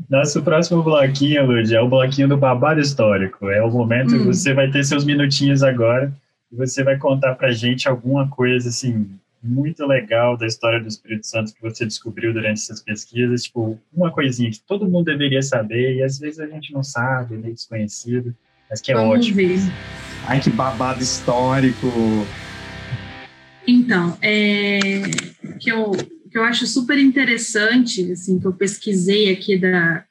[0.08, 3.48] Nosso próximo bloquinho, Lud, é o bloquinho do babado histórico.
[3.48, 4.18] É o momento hum.
[4.18, 6.12] que você vai ter seus minutinhos agora
[6.52, 9.08] e você vai contar para gente alguma coisa assim
[9.42, 14.10] muito legal da história do Espírito Santo que você descobriu durante essas pesquisas, tipo, uma
[14.10, 17.54] coisinha que todo mundo deveria saber e às vezes a gente não sabe, é meio
[17.54, 18.34] desconhecido,
[18.68, 19.36] mas que é Vamos ótimo.
[19.36, 19.58] Ver.
[20.26, 21.86] Ai, que babado histórico!
[23.66, 25.02] Então, é,
[25.60, 25.92] que, eu,
[26.36, 30.04] que eu acho super interessante, assim, que eu pesquisei aqui da,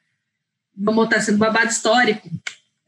[0.76, 2.28] vamos botar assim, babado histórico,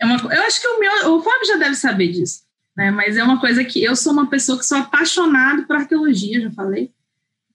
[0.00, 2.40] é uma, eu acho que o meu, o Fábio já deve saber disso,
[2.76, 2.90] né?
[2.90, 6.50] Mas é uma coisa que eu sou uma pessoa que sou apaixonada por arqueologia, já
[6.50, 6.90] falei.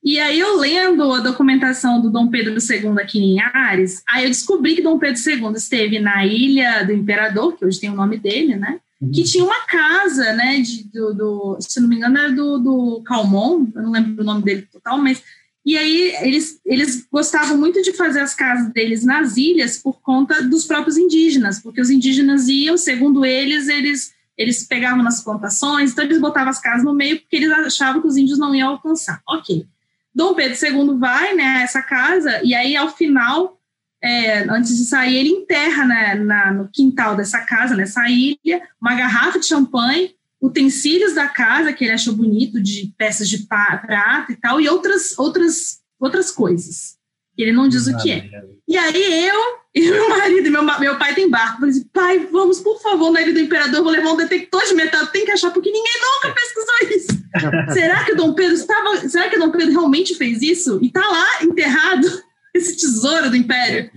[0.01, 4.29] E aí eu lendo a documentação do Dom Pedro II aqui em Ares, aí eu
[4.29, 8.17] descobri que Dom Pedro II esteve na Ilha do Imperador, que hoje tem o nome
[8.17, 8.79] dele, né?
[9.01, 9.11] Uhum.
[9.11, 10.61] Que tinha uma casa, né?
[10.61, 14.25] De, do, do, se não me engano, era do, do Calmon, eu não lembro o
[14.25, 15.21] nome dele total, mas
[15.65, 20.41] e aí eles, eles gostavam muito de fazer as casas deles nas ilhas por conta
[20.43, 26.03] dos próprios indígenas, porque os indígenas iam, segundo eles, eles eles pegavam nas plantações, então
[26.03, 29.21] eles botavam as casas no meio porque eles achavam que os índios não iam alcançar.
[29.27, 29.67] Ok.
[30.13, 33.59] Dom Pedro II vai né, a essa casa e aí, ao final,
[34.01, 38.95] é, antes de sair, ele enterra né, na, no quintal dessa casa, nessa ilha, uma
[38.95, 44.35] garrafa de champanhe, utensílios da casa, que ele achou bonito, de peças de prata e
[44.35, 46.97] tal, e outras, outras, outras coisas.
[47.37, 48.29] Ele não diz o que é.
[48.67, 51.61] E aí eu e meu marido e meu, meu pai tem barco.
[51.61, 54.75] Falei assim, pai, vamos, por favor, na Ilha do Imperador, vou levar um detector de
[54.75, 57.23] metal, tem que achar, porque ninguém nunca pesquisou isso.
[57.73, 59.09] será que Dom Pedro estava.
[59.09, 60.77] Será que Dom Pedro realmente fez isso?
[60.81, 62.07] E está lá enterrado
[62.53, 63.89] esse tesouro do Império.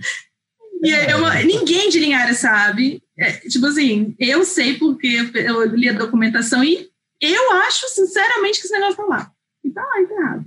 [0.81, 3.03] E é uma, ninguém de Linhares sabe.
[3.17, 8.67] É, tipo assim, eu sei porque eu li a documentação e eu acho, sinceramente, que
[8.67, 9.31] esse negócio está lá.
[9.63, 10.45] E está lá enterrado.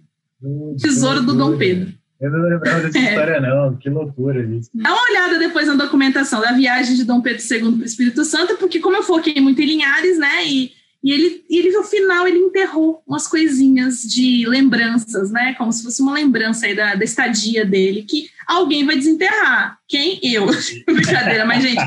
[0.80, 1.92] Tesouro do Dom Pedro.
[2.20, 3.02] Eu não lembrava dessa é.
[3.02, 3.76] história, não.
[3.76, 4.70] Que loucura isso.
[4.74, 8.24] Dá uma olhada depois na documentação da viagem de Dom Pedro II para o Espírito
[8.24, 10.46] Santo, porque como eu foquei muito em Linhares, né?
[10.46, 15.54] E, e ele, ele, no final, ele enterrou umas coisinhas de lembranças, né?
[15.54, 19.78] Como se fosse uma lembrança aí da, da estadia dele, que alguém vai desenterrar.
[19.88, 20.20] Quem?
[20.22, 20.46] Eu.
[20.86, 21.82] Brincadeira, mas, gente,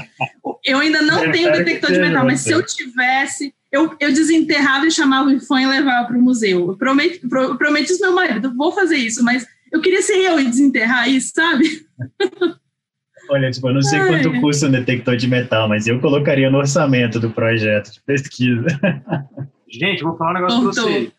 [0.65, 4.91] eu ainda não tenho detector de metal, mas se eu tivesse, eu, eu desenterrava e
[4.91, 6.69] chamava o IFAM e levava para o museu.
[6.69, 10.39] Eu prometi, pro, prometi isso meu marido, vou fazer isso, mas eu queria ser eu
[10.39, 11.85] e desenterrar isso, sabe?
[13.29, 14.07] Olha, tipo, eu não sei Ai.
[14.07, 18.67] quanto custa um detector de metal, mas eu colocaria no orçamento do projeto de pesquisa.
[19.69, 20.73] Gente, vou falar um negócio Contou.
[20.73, 21.11] pra você.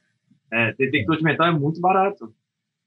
[0.52, 2.32] É, detector de metal é muito barato.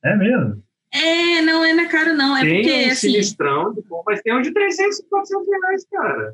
[0.03, 0.63] É mesmo?
[0.93, 2.37] É, não é na cara, não.
[2.37, 3.11] É tem porque, um assim...
[3.11, 3.75] sinistrão,
[4.05, 6.33] mas tem um de 300, 400 reais, cara.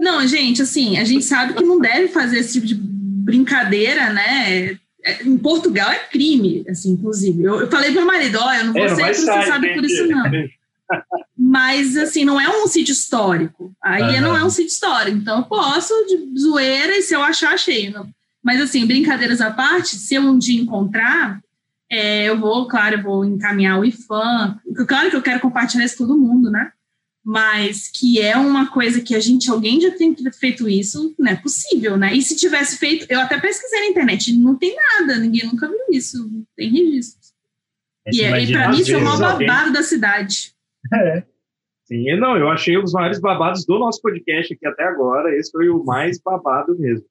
[0.00, 4.78] Não, gente, assim, a gente sabe que não deve fazer esse tipo de brincadeira, né?
[5.04, 7.42] É, em Portugal é crime, assim, inclusive.
[7.42, 9.66] Eu, eu falei para o meu marido, ó, oh, eu não vou é, ser processado
[9.74, 10.24] por isso, não.
[11.52, 13.76] Mas, assim, não é um sítio histórico.
[13.82, 14.20] Aí uhum.
[14.22, 15.18] não é um sítio histórico.
[15.18, 17.92] Então, eu posso, de zoeira, e se eu achar, achei.
[18.42, 21.42] Mas, assim, brincadeiras à parte, se eu um dia encontrar,
[21.90, 24.58] é, eu vou, claro, eu vou encaminhar o IFAM.
[24.88, 26.72] Claro que eu quero compartilhar isso com todo mundo, né?
[27.22, 31.36] mas que é uma coisa que a gente, alguém já tem feito isso, não é
[31.36, 32.12] possível, né?
[32.16, 35.78] E se tivesse feito, eu até pesquisei na internet, não tem nada, ninguém nunca viu
[35.92, 37.20] isso, não tem registro.
[38.08, 39.72] E, e para mim isso é o maior babado alguém...
[39.72, 40.50] da cidade.
[40.92, 41.22] É.
[41.84, 45.68] Sim, não, eu achei os maiores babados do nosso podcast aqui até agora, esse foi
[45.68, 47.04] o mais babado mesmo.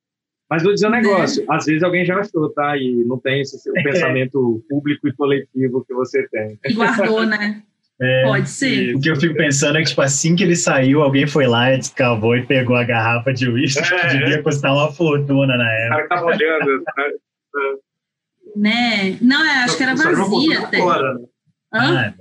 [0.50, 1.02] Mas vou dizer um né?
[1.02, 1.46] negócio, é.
[1.50, 2.78] às vezes alguém já achou, tá?
[2.78, 3.84] E não tem esse é.
[3.84, 6.60] pensamento público e coletivo que você tem.
[6.66, 7.64] E guardou, né?
[8.04, 8.96] É, Pode ser.
[8.96, 11.72] O que eu fico pensando é que, tipo, assim que ele saiu, alguém foi lá
[11.72, 14.42] e descavou e pegou a garrafa de uísque, é, que devia é.
[14.42, 16.06] custar uma fortuna na época.
[16.06, 16.84] O cara tava olhando.
[18.56, 18.72] Né?
[18.72, 19.18] né?
[19.22, 20.78] Não, é, acho que era vazia até.
[20.78, 21.26] Agora, né?
[21.74, 22.00] Hã?
[22.00, 22.14] Ah,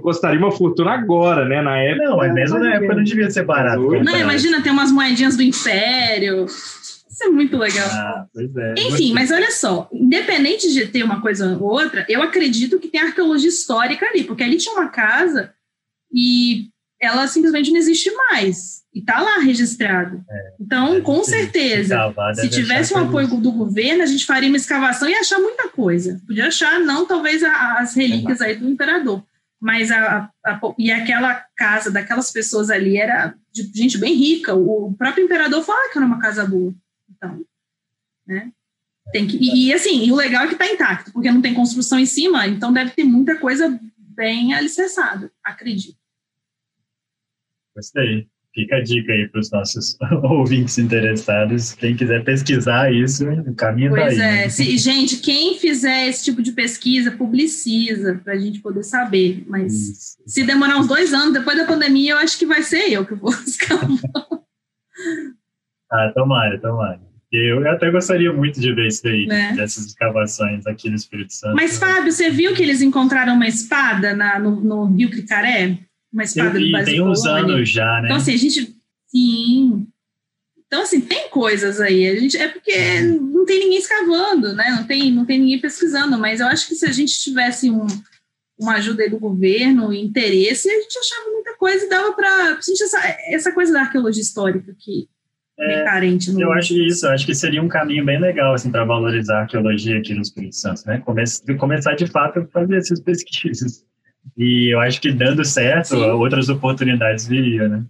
[0.00, 1.60] custaria uma fortuna agora, né?
[1.62, 2.04] Na época.
[2.04, 3.80] Não, mas mesmo na época não devia ser barato.
[3.80, 6.46] Não, imagina ter umas moedinhas do Império.
[6.46, 7.88] Isso é muito legal.
[7.90, 12.78] Ah, é, Enfim, mas olha só, independente de ter uma coisa ou outra, eu acredito
[12.78, 15.52] que tem arqueologia histórica ali, porque ali tinha uma casa
[16.12, 18.80] e ela simplesmente não existe mais.
[18.94, 20.24] E está lá registrado.
[20.28, 21.96] É, então, com certeza,
[22.34, 26.20] se tivesse um apoio do governo, a gente faria uma escavação e achar muita coisa.
[26.26, 29.22] Podia achar, não talvez as relíquias aí do imperador,
[29.60, 34.54] mas a, a, e aquela casa daquelas pessoas ali era de gente bem rica.
[34.54, 36.74] O próprio imperador fala que era uma casa boa.
[37.10, 37.44] Então,
[38.26, 38.50] né?
[39.12, 41.52] Tem que, e, e assim, e o legal é que está intacto, porque não tem
[41.52, 45.98] construção em cima, então deve ter muita coisa bem alicerçada, acredito.
[47.74, 48.28] Gostei.
[48.52, 51.72] Fica a dica aí para os nossos ouvintes interessados.
[51.74, 54.02] Quem quiser pesquisar isso, o caminho aí.
[54.02, 54.18] Pois é.
[54.18, 54.48] Né?
[54.48, 59.44] Se, gente, quem fizer esse tipo de pesquisa, publiciza para a gente poder saber.
[59.46, 60.16] Mas isso.
[60.26, 63.14] se demorar uns dois anos, depois da pandemia, eu acho que vai ser eu que
[63.14, 63.88] vou escavar.
[65.92, 67.00] ah, tomara, tomara.
[67.32, 69.52] Eu até gostaria muito de ver isso daí, né?
[69.54, 71.54] dessas escavações aqui no Espírito Santo.
[71.54, 75.78] Mas, Fábio, você viu que eles encontraram uma espada na, no, no Rio Cricaré?
[76.12, 78.08] Uma espada vi, do Tem uns anos já, né?
[78.08, 78.76] Então, assim, a gente.
[79.06, 79.86] Sim.
[80.66, 82.08] Então, assim, tem coisas aí.
[82.08, 84.70] A gente, é porque não tem ninguém escavando, né?
[84.70, 87.86] Não tem, não tem ninguém pesquisando, mas eu acho que se a gente tivesse um,
[88.58, 92.58] uma ajuda aí do governo, interesse, a gente achava muita coisa e dava para.
[92.58, 95.08] Essa, essa coisa da arqueologia histórica que
[95.60, 96.32] é, carente.
[96.32, 96.40] No...
[96.40, 99.40] Eu acho isso, eu acho que seria um caminho bem legal assim, para valorizar a
[99.42, 101.02] arqueologia aqui no Espírito Santo, né?
[101.04, 101.24] Come
[101.58, 103.84] começar de fato a fazer essas pesquisas.
[104.36, 106.02] E eu acho que dando certo, Sim.
[106.10, 107.84] outras oportunidades viriam, né?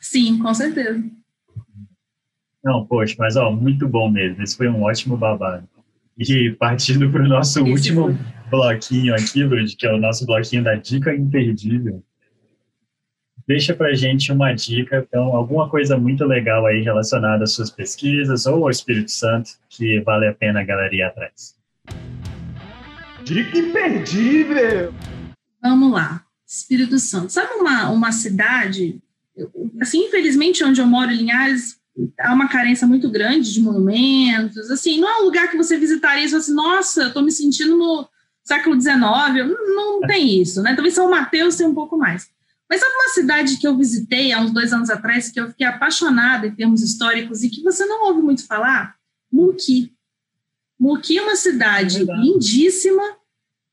[0.00, 1.02] Sim, com certeza.
[2.62, 4.42] Não, poxa, mas ó, muito bom mesmo.
[4.42, 5.68] Esse foi um ótimo babado.
[6.16, 8.16] E partindo para o nosso Esse último foi.
[8.50, 12.02] bloquinho aqui, Lud, que é o nosso bloquinho da dica imperdível
[13.46, 18.46] deixa para gente uma dica, então, alguma coisa muito legal aí relacionada às suas pesquisas
[18.46, 21.54] ou ao Espírito Santo que vale a pena a galera ir atrás.
[23.24, 24.92] Dica imperdível!
[25.62, 27.32] Vamos lá, Espírito Santo.
[27.32, 29.00] Sabe uma, uma cidade,
[29.80, 31.78] assim, infelizmente, onde eu moro, em Linhares,
[32.20, 36.26] há uma carência muito grande de monumentos, assim, não é um lugar que você visitaria
[36.26, 38.06] e fala assim, nossa, estou me sentindo no
[38.44, 40.74] século XIX, não, não tem isso, né?
[40.74, 42.28] Talvez São Mateus tenha um pouco mais.
[42.68, 45.66] Mas sabe uma cidade que eu visitei há uns dois anos atrás, que eu fiquei
[45.66, 48.96] apaixonada em termos históricos e que você não ouve muito falar?
[49.32, 49.94] Mulqui.
[50.84, 53.02] Mulqui é uma cidade é lindíssima,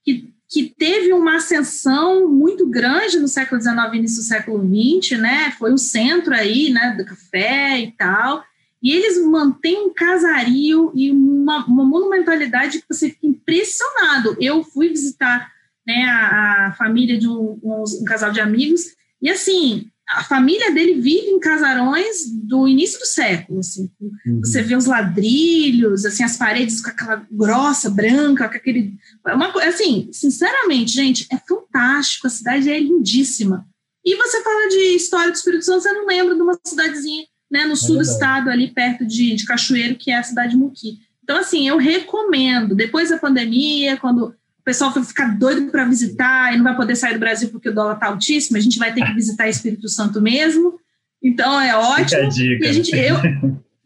[0.03, 5.19] que, que teve uma ascensão muito grande no século XIX e início do século XX,
[5.19, 5.51] né?
[5.59, 8.43] Foi o centro aí, né, do café e tal.
[8.81, 14.37] E eles mantêm um casario e uma uma, uma monumentalidade que você fica impressionado.
[14.39, 15.51] Eu fui visitar
[15.85, 20.71] né, a, a família de um, um, um, casal de amigos, e assim, a família
[20.71, 23.89] dele vive em casarões do início do século, assim.
[23.99, 24.41] Uhum.
[24.43, 28.93] Você vê os ladrilhos, assim, as paredes com aquela grossa, branca, com aquele...
[29.25, 33.65] Uma, assim, sinceramente, gente, é fantástico, a cidade é lindíssima.
[34.03, 37.65] E você fala de história do Espírito Santo, você não lembra de uma cidadezinha né,
[37.65, 40.57] no é sul do estado, ali perto de, de Cachoeiro, que é a cidade de
[40.57, 40.99] Muqui.
[41.23, 46.53] Então, assim, eu recomendo, depois da pandemia, quando o pessoal for ficar doido para visitar
[46.53, 48.93] e não vai poder sair do Brasil porque o dólar está altíssimo, a gente vai
[48.93, 50.79] ter que visitar Espírito Santo mesmo.
[51.21, 52.07] Então, é ótimo.
[52.07, 52.65] Fica a dica.
[52.65, 53.17] E a gente, eu,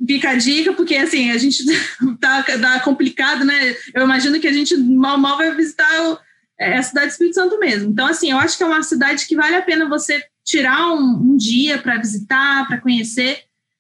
[0.06, 1.64] fica a dica, porque, assim, a gente
[2.20, 3.76] tá, tá complicado, né?
[3.94, 6.18] Eu imagino que a gente mal, mal vai visitar o,
[6.60, 7.92] é a cidade do Espírito Santo mesmo.
[7.92, 11.32] Então, assim, eu acho que é uma cidade que vale a pena você tirar um,
[11.32, 13.40] um dia para visitar, para conhecer.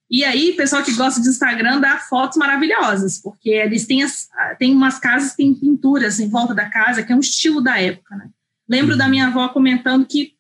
[0.09, 4.29] E aí, pessoal que gosta de Instagram dá fotos maravilhosas, porque eles têm, as,
[4.59, 7.81] têm umas casas que têm pinturas em volta da casa, que é um estilo da
[7.81, 8.29] época, né?
[8.67, 10.33] Lembro da minha avó comentando que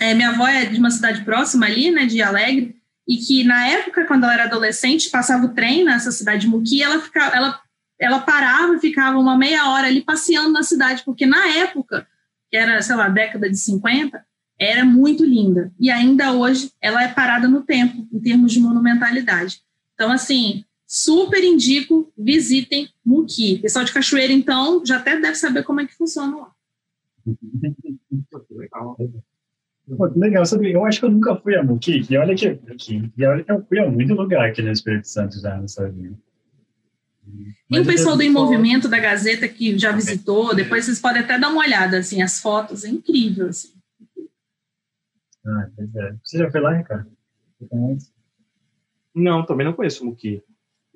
[0.00, 2.76] é, minha avó é de uma cidade próxima ali, né, de Alegre,
[3.08, 6.82] e que na época, quando ela era adolescente, passava o trem nessa cidade de Muqui,
[6.82, 7.60] ela, ficava, ela
[7.98, 12.06] ela parava e ficava uma meia hora ali passeando na cidade, porque na época,
[12.50, 14.24] que era, sei lá, década de 50,
[14.58, 15.72] era muito linda.
[15.78, 19.60] E ainda hoje ela é parada no tempo, em termos de monumentalidade.
[19.94, 23.58] Então, assim, super indico, visitem Muki.
[23.58, 26.52] Pessoal de Cachoeira, então, já até deve saber como é que funciona lá.
[28.50, 28.96] legal.
[29.96, 30.72] Pô, legal, sabe?
[30.72, 32.58] Eu acho que eu nunca fui a Muki, e olha que,
[33.16, 36.16] e olha que eu fui a muito lugar aqui no Espírito Santo já nessa vida.
[37.68, 41.38] Tem o pessoal do Em Movimento da Gazeta que já visitou, depois vocês podem até
[41.38, 43.75] dar uma olhada, assim, as fotos, é incrível, assim.
[45.46, 46.14] Ah, pois é.
[46.22, 47.10] Você já foi lá, Ricardo?
[49.14, 50.42] Não, também não conheço o Muqui.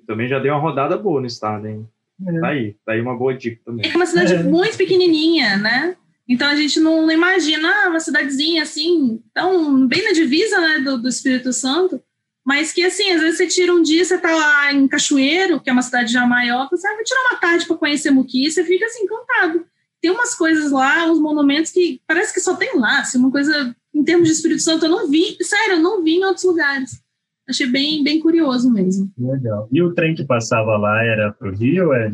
[0.05, 1.87] Também já dei uma rodada boa no estado, hein?
[2.27, 2.39] É.
[2.39, 3.89] Tá aí, tá aí uma boa dica também.
[3.89, 4.43] É uma cidade é.
[4.43, 5.95] muito pequenininha, né?
[6.27, 10.97] Então a gente não imagina ah, uma cidadezinha assim, tão bem na divisa né, do,
[10.97, 12.01] do Espírito Santo,
[12.43, 15.69] mas que, assim, às vezes você tira um dia, você tá lá em Cachoeiro, que
[15.69, 18.85] é uma cidade já maior, você vai tirar uma tarde para conhecer Muqui, você fica,
[18.85, 19.65] assim, encantado.
[20.01, 23.75] Tem umas coisas lá, uns monumentos que parece que só tem lá, assim, uma coisa,
[23.93, 27.01] em termos de Espírito Santo, eu não vi, sério, eu não vi em outros lugares.
[27.47, 29.11] Achei bem, bem curioso mesmo.
[29.17, 29.67] Legal.
[29.71, 31.87] E o trem que passava lá era para o Rio?
[31.87, 32.11] Ou era...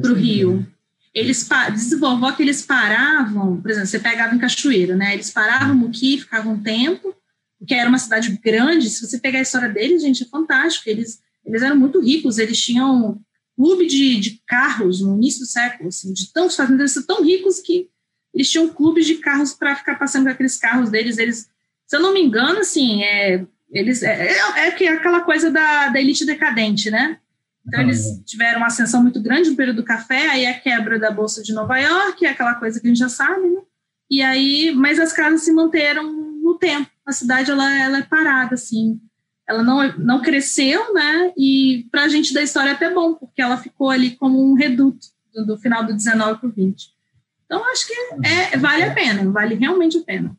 [0.00, 0.66] Para o Rio.
[1.12, 5.14] Eles, diz vovó que eles paravam, por exemplo, você pegava em Cachoeiro, né?
[5.14, 7.14] Eles paravam no Muqui, ficavam um tempo,
[7.58, 8.90] porque era uma cidade grande.
[8.90, 10.88] Se você pegar a história deles, gente, é fantástico.
[10.88, 13.18] Eles, eles eram muito ricos, eles tinham
[13.56, 17.88] clube de, de carros no início do século, assim, de tantos fazendeiros tão ricos que
[18.34, 21.16] eles tinham clubes de carros para ficar passando com aqueles carros deles.
[21.16, 21.48] Eles,
[21.86, 25.50] se eu não me engano, assim, é, eles é, é, é que é aquela coisa
[25.50, 27.18] da, da elite decadente, né?
[27.66, 31.10] Então, eles tiveram uma ascensão muito grande no período do café, aí a quebra da
[31.10, 33.60] Bolsa de Nova York, é aquela coisa que a gente já sabe, né?
[34.08, 38.56] E aí, mas as casas se manteram no tempo a cidade ela, ela é parada,
[38.56, 39.00] assim.
[39.48, 41.32] Ela não, não cresceu, né?
[41.36, 44.54] E para a gente da história é até bom, porque ela ficou ali como um
[44.54, 46.96] reduto do, do final do 19 para o 20.
[47.44, 47.94] Então, acho que
[48.26, 50.36] é, vale a pena, vale realmente a pena.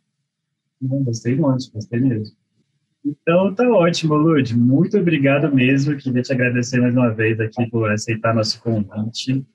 [0.81, 2.35] Gostei muito, gostei mesmo.
[3.05, 4.55] Então, tá ótimo, Lud.
[4.57, 5.95] Muito obrigado mesmo.
[5.95, 9.45] Queria te agradecer mais uma vez aqui por aceitar nosso convite.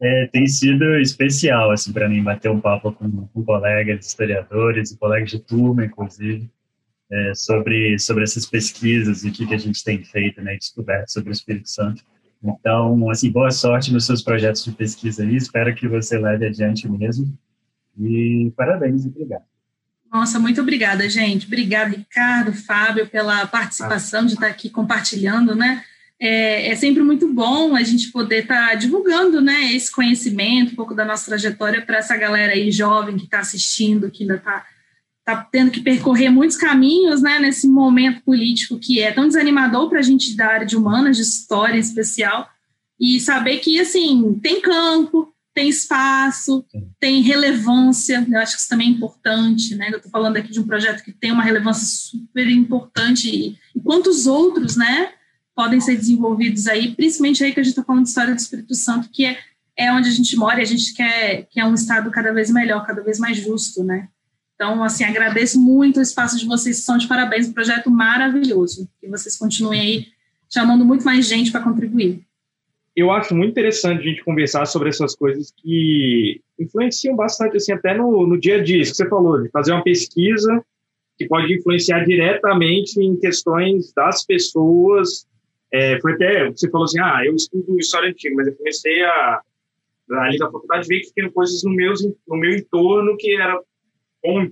[0.00, 5.30] É, tem sido especial, assim, para mim, bater um papo com, com colegas historiadores colegas
[5.30, 6.50] de turma, inclusive,
[7.10, 11.08] é, sobre, sobre essas pesquisas e o que, que a gente tem feito, né, descoberto
[11.10, 12.02] sobre o Espírito Santo.
[12.42, 16.88] Então, assim, boa sorte nos seus projetos de pesquisa aí, espero que você leve adiante
[16.88, 17.36] mesmo.
[17.98, 19.44] E parabéns e obrigado.
[20.12, 21.46] Nossa, muito obrigada, gente.
[21.46, 25.82] Obrigada, Ricardo, Fábio, pela participação, de estar aqui compartilhando, né?
[26.20, 30.94] é, é, sempre muito bom a gente poder estar divulgando né, esse conhecimento, um pouco
[30.94, 34.64] da nossa trajetória para essa galera aí jovem que está assistindo, que ainda está
[35.24, 40.00] tá tendo que percorrer muitos caminhos né, nesse momento político que é tão desanimador para
[40.00, 42.48] a gente da área de humanas, de história em especial,
[43.00, 46.64] e saber que assim tem campo, tem espaço,
[47.00, 49.88] tem relevância, eu acho que isso também é importante, né?
[49.90, 54.26] Eu estou falando aqui de um projeto que tem uma relevância super importante, e, quantos
[54.26, 55.10] outros, né?
[55.54, 58.74] podem ser desenvolvidos aí, principalmente aí que a gente está falando de história do Espírito
[58.74, 59.38] Santo, que é,
[59.76, 62.50] é onde a gente mora e a gente quer que é um estado cada vez
[62.50, 64.08] melhor, cada vez mais justo, né?
[64.54, 69.08] Então, assim, agradeço muito o espaço de vocês, são de parabéns, um projeto maravilhoso, que
[69.08, 70.06] vocês continuem aí
[70.52, 72.24] chamando muito mais gente para contribuir.
[72.94, 77.92] Eu acho muito interessante a gente conversar sobre essas coisas que influenciam bastante, assim, até
[77.94, 80.64] no, no dia a dia, isso que você falou, de fazer uma pesquisa
[81.18, 85.26] que pode influenciar diretamente em questões das pessoas
[85.72, 89.40] é, foi até, você falou assim, ah, eu estudo história antiga, mas eu comecei a,
[90.12, 91.92] ali da faculdade, ver que tinha coisas no meu,
[92.28, 93.60] no meu entorno que era
[94.24, 94.48] bom,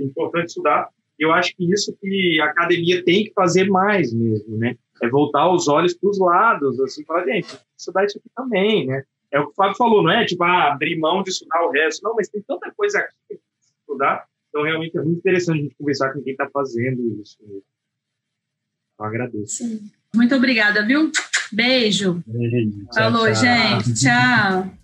[0.00, 4.76] importante estudar, eu acho que isso que a academia tem que fazer mais mesmo, né?
[5.00, 9.04] É voltar os olhos para os lados, assim, falar, gente, estudar isso aqui também, né?
[9.30, 11.70] É o que o Fábio falou, não é tipo, ah, abrir mão de estudar o
[11.70, 12.02] resto.
[12.02, 13.40] Não, mas tem tanta coisa aqui que
[13.80, 14.26] estudar.
[14.50, 17.38] Então, realmente, é muito interessante a gente conversar com quem está fazendo isso.
[17.40, 19.64] Eu agradeço.
[19.64, 19.90] Sim.
[20.14, 21.10] Muito obrigada, viu?
[21.50, 22.22] Beijo.
[22.26, 22.86] Beijo.
[22.94, 23.94] Falou, tchau, gente.
[23.94, 24.81] Tchau.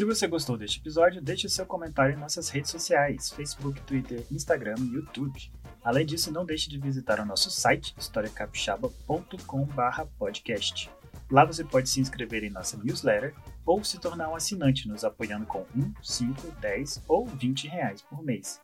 [0.00, 4.76] Se você gostou deste episódio, deixe seu comentário em nossas redes sociais, Facebook, Twitter, Instagram
[4.78, 5.52] e YouTube.
[5.84, 10.90] Além disso, não deixe de visitar o nosso site, historiacapixaba.com/podcast.
[11.30, 13.34] Lá você pode se inscrever em nossa newsletter
[13.66, 18.22] ou se tornar um assinante nos apoiando com 1, 5, 10 ou 20 reais por
[18.22, 18.58] mês.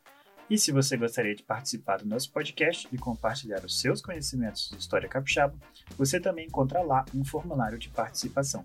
[0.49, 4.79] E se você gostaria de participar do nosso podcast e compartilhar os seus conhecimentos de
[4.79, 5.55] história capixaba,
[5.99, 8.65] você também encontra lá um formulário de participação.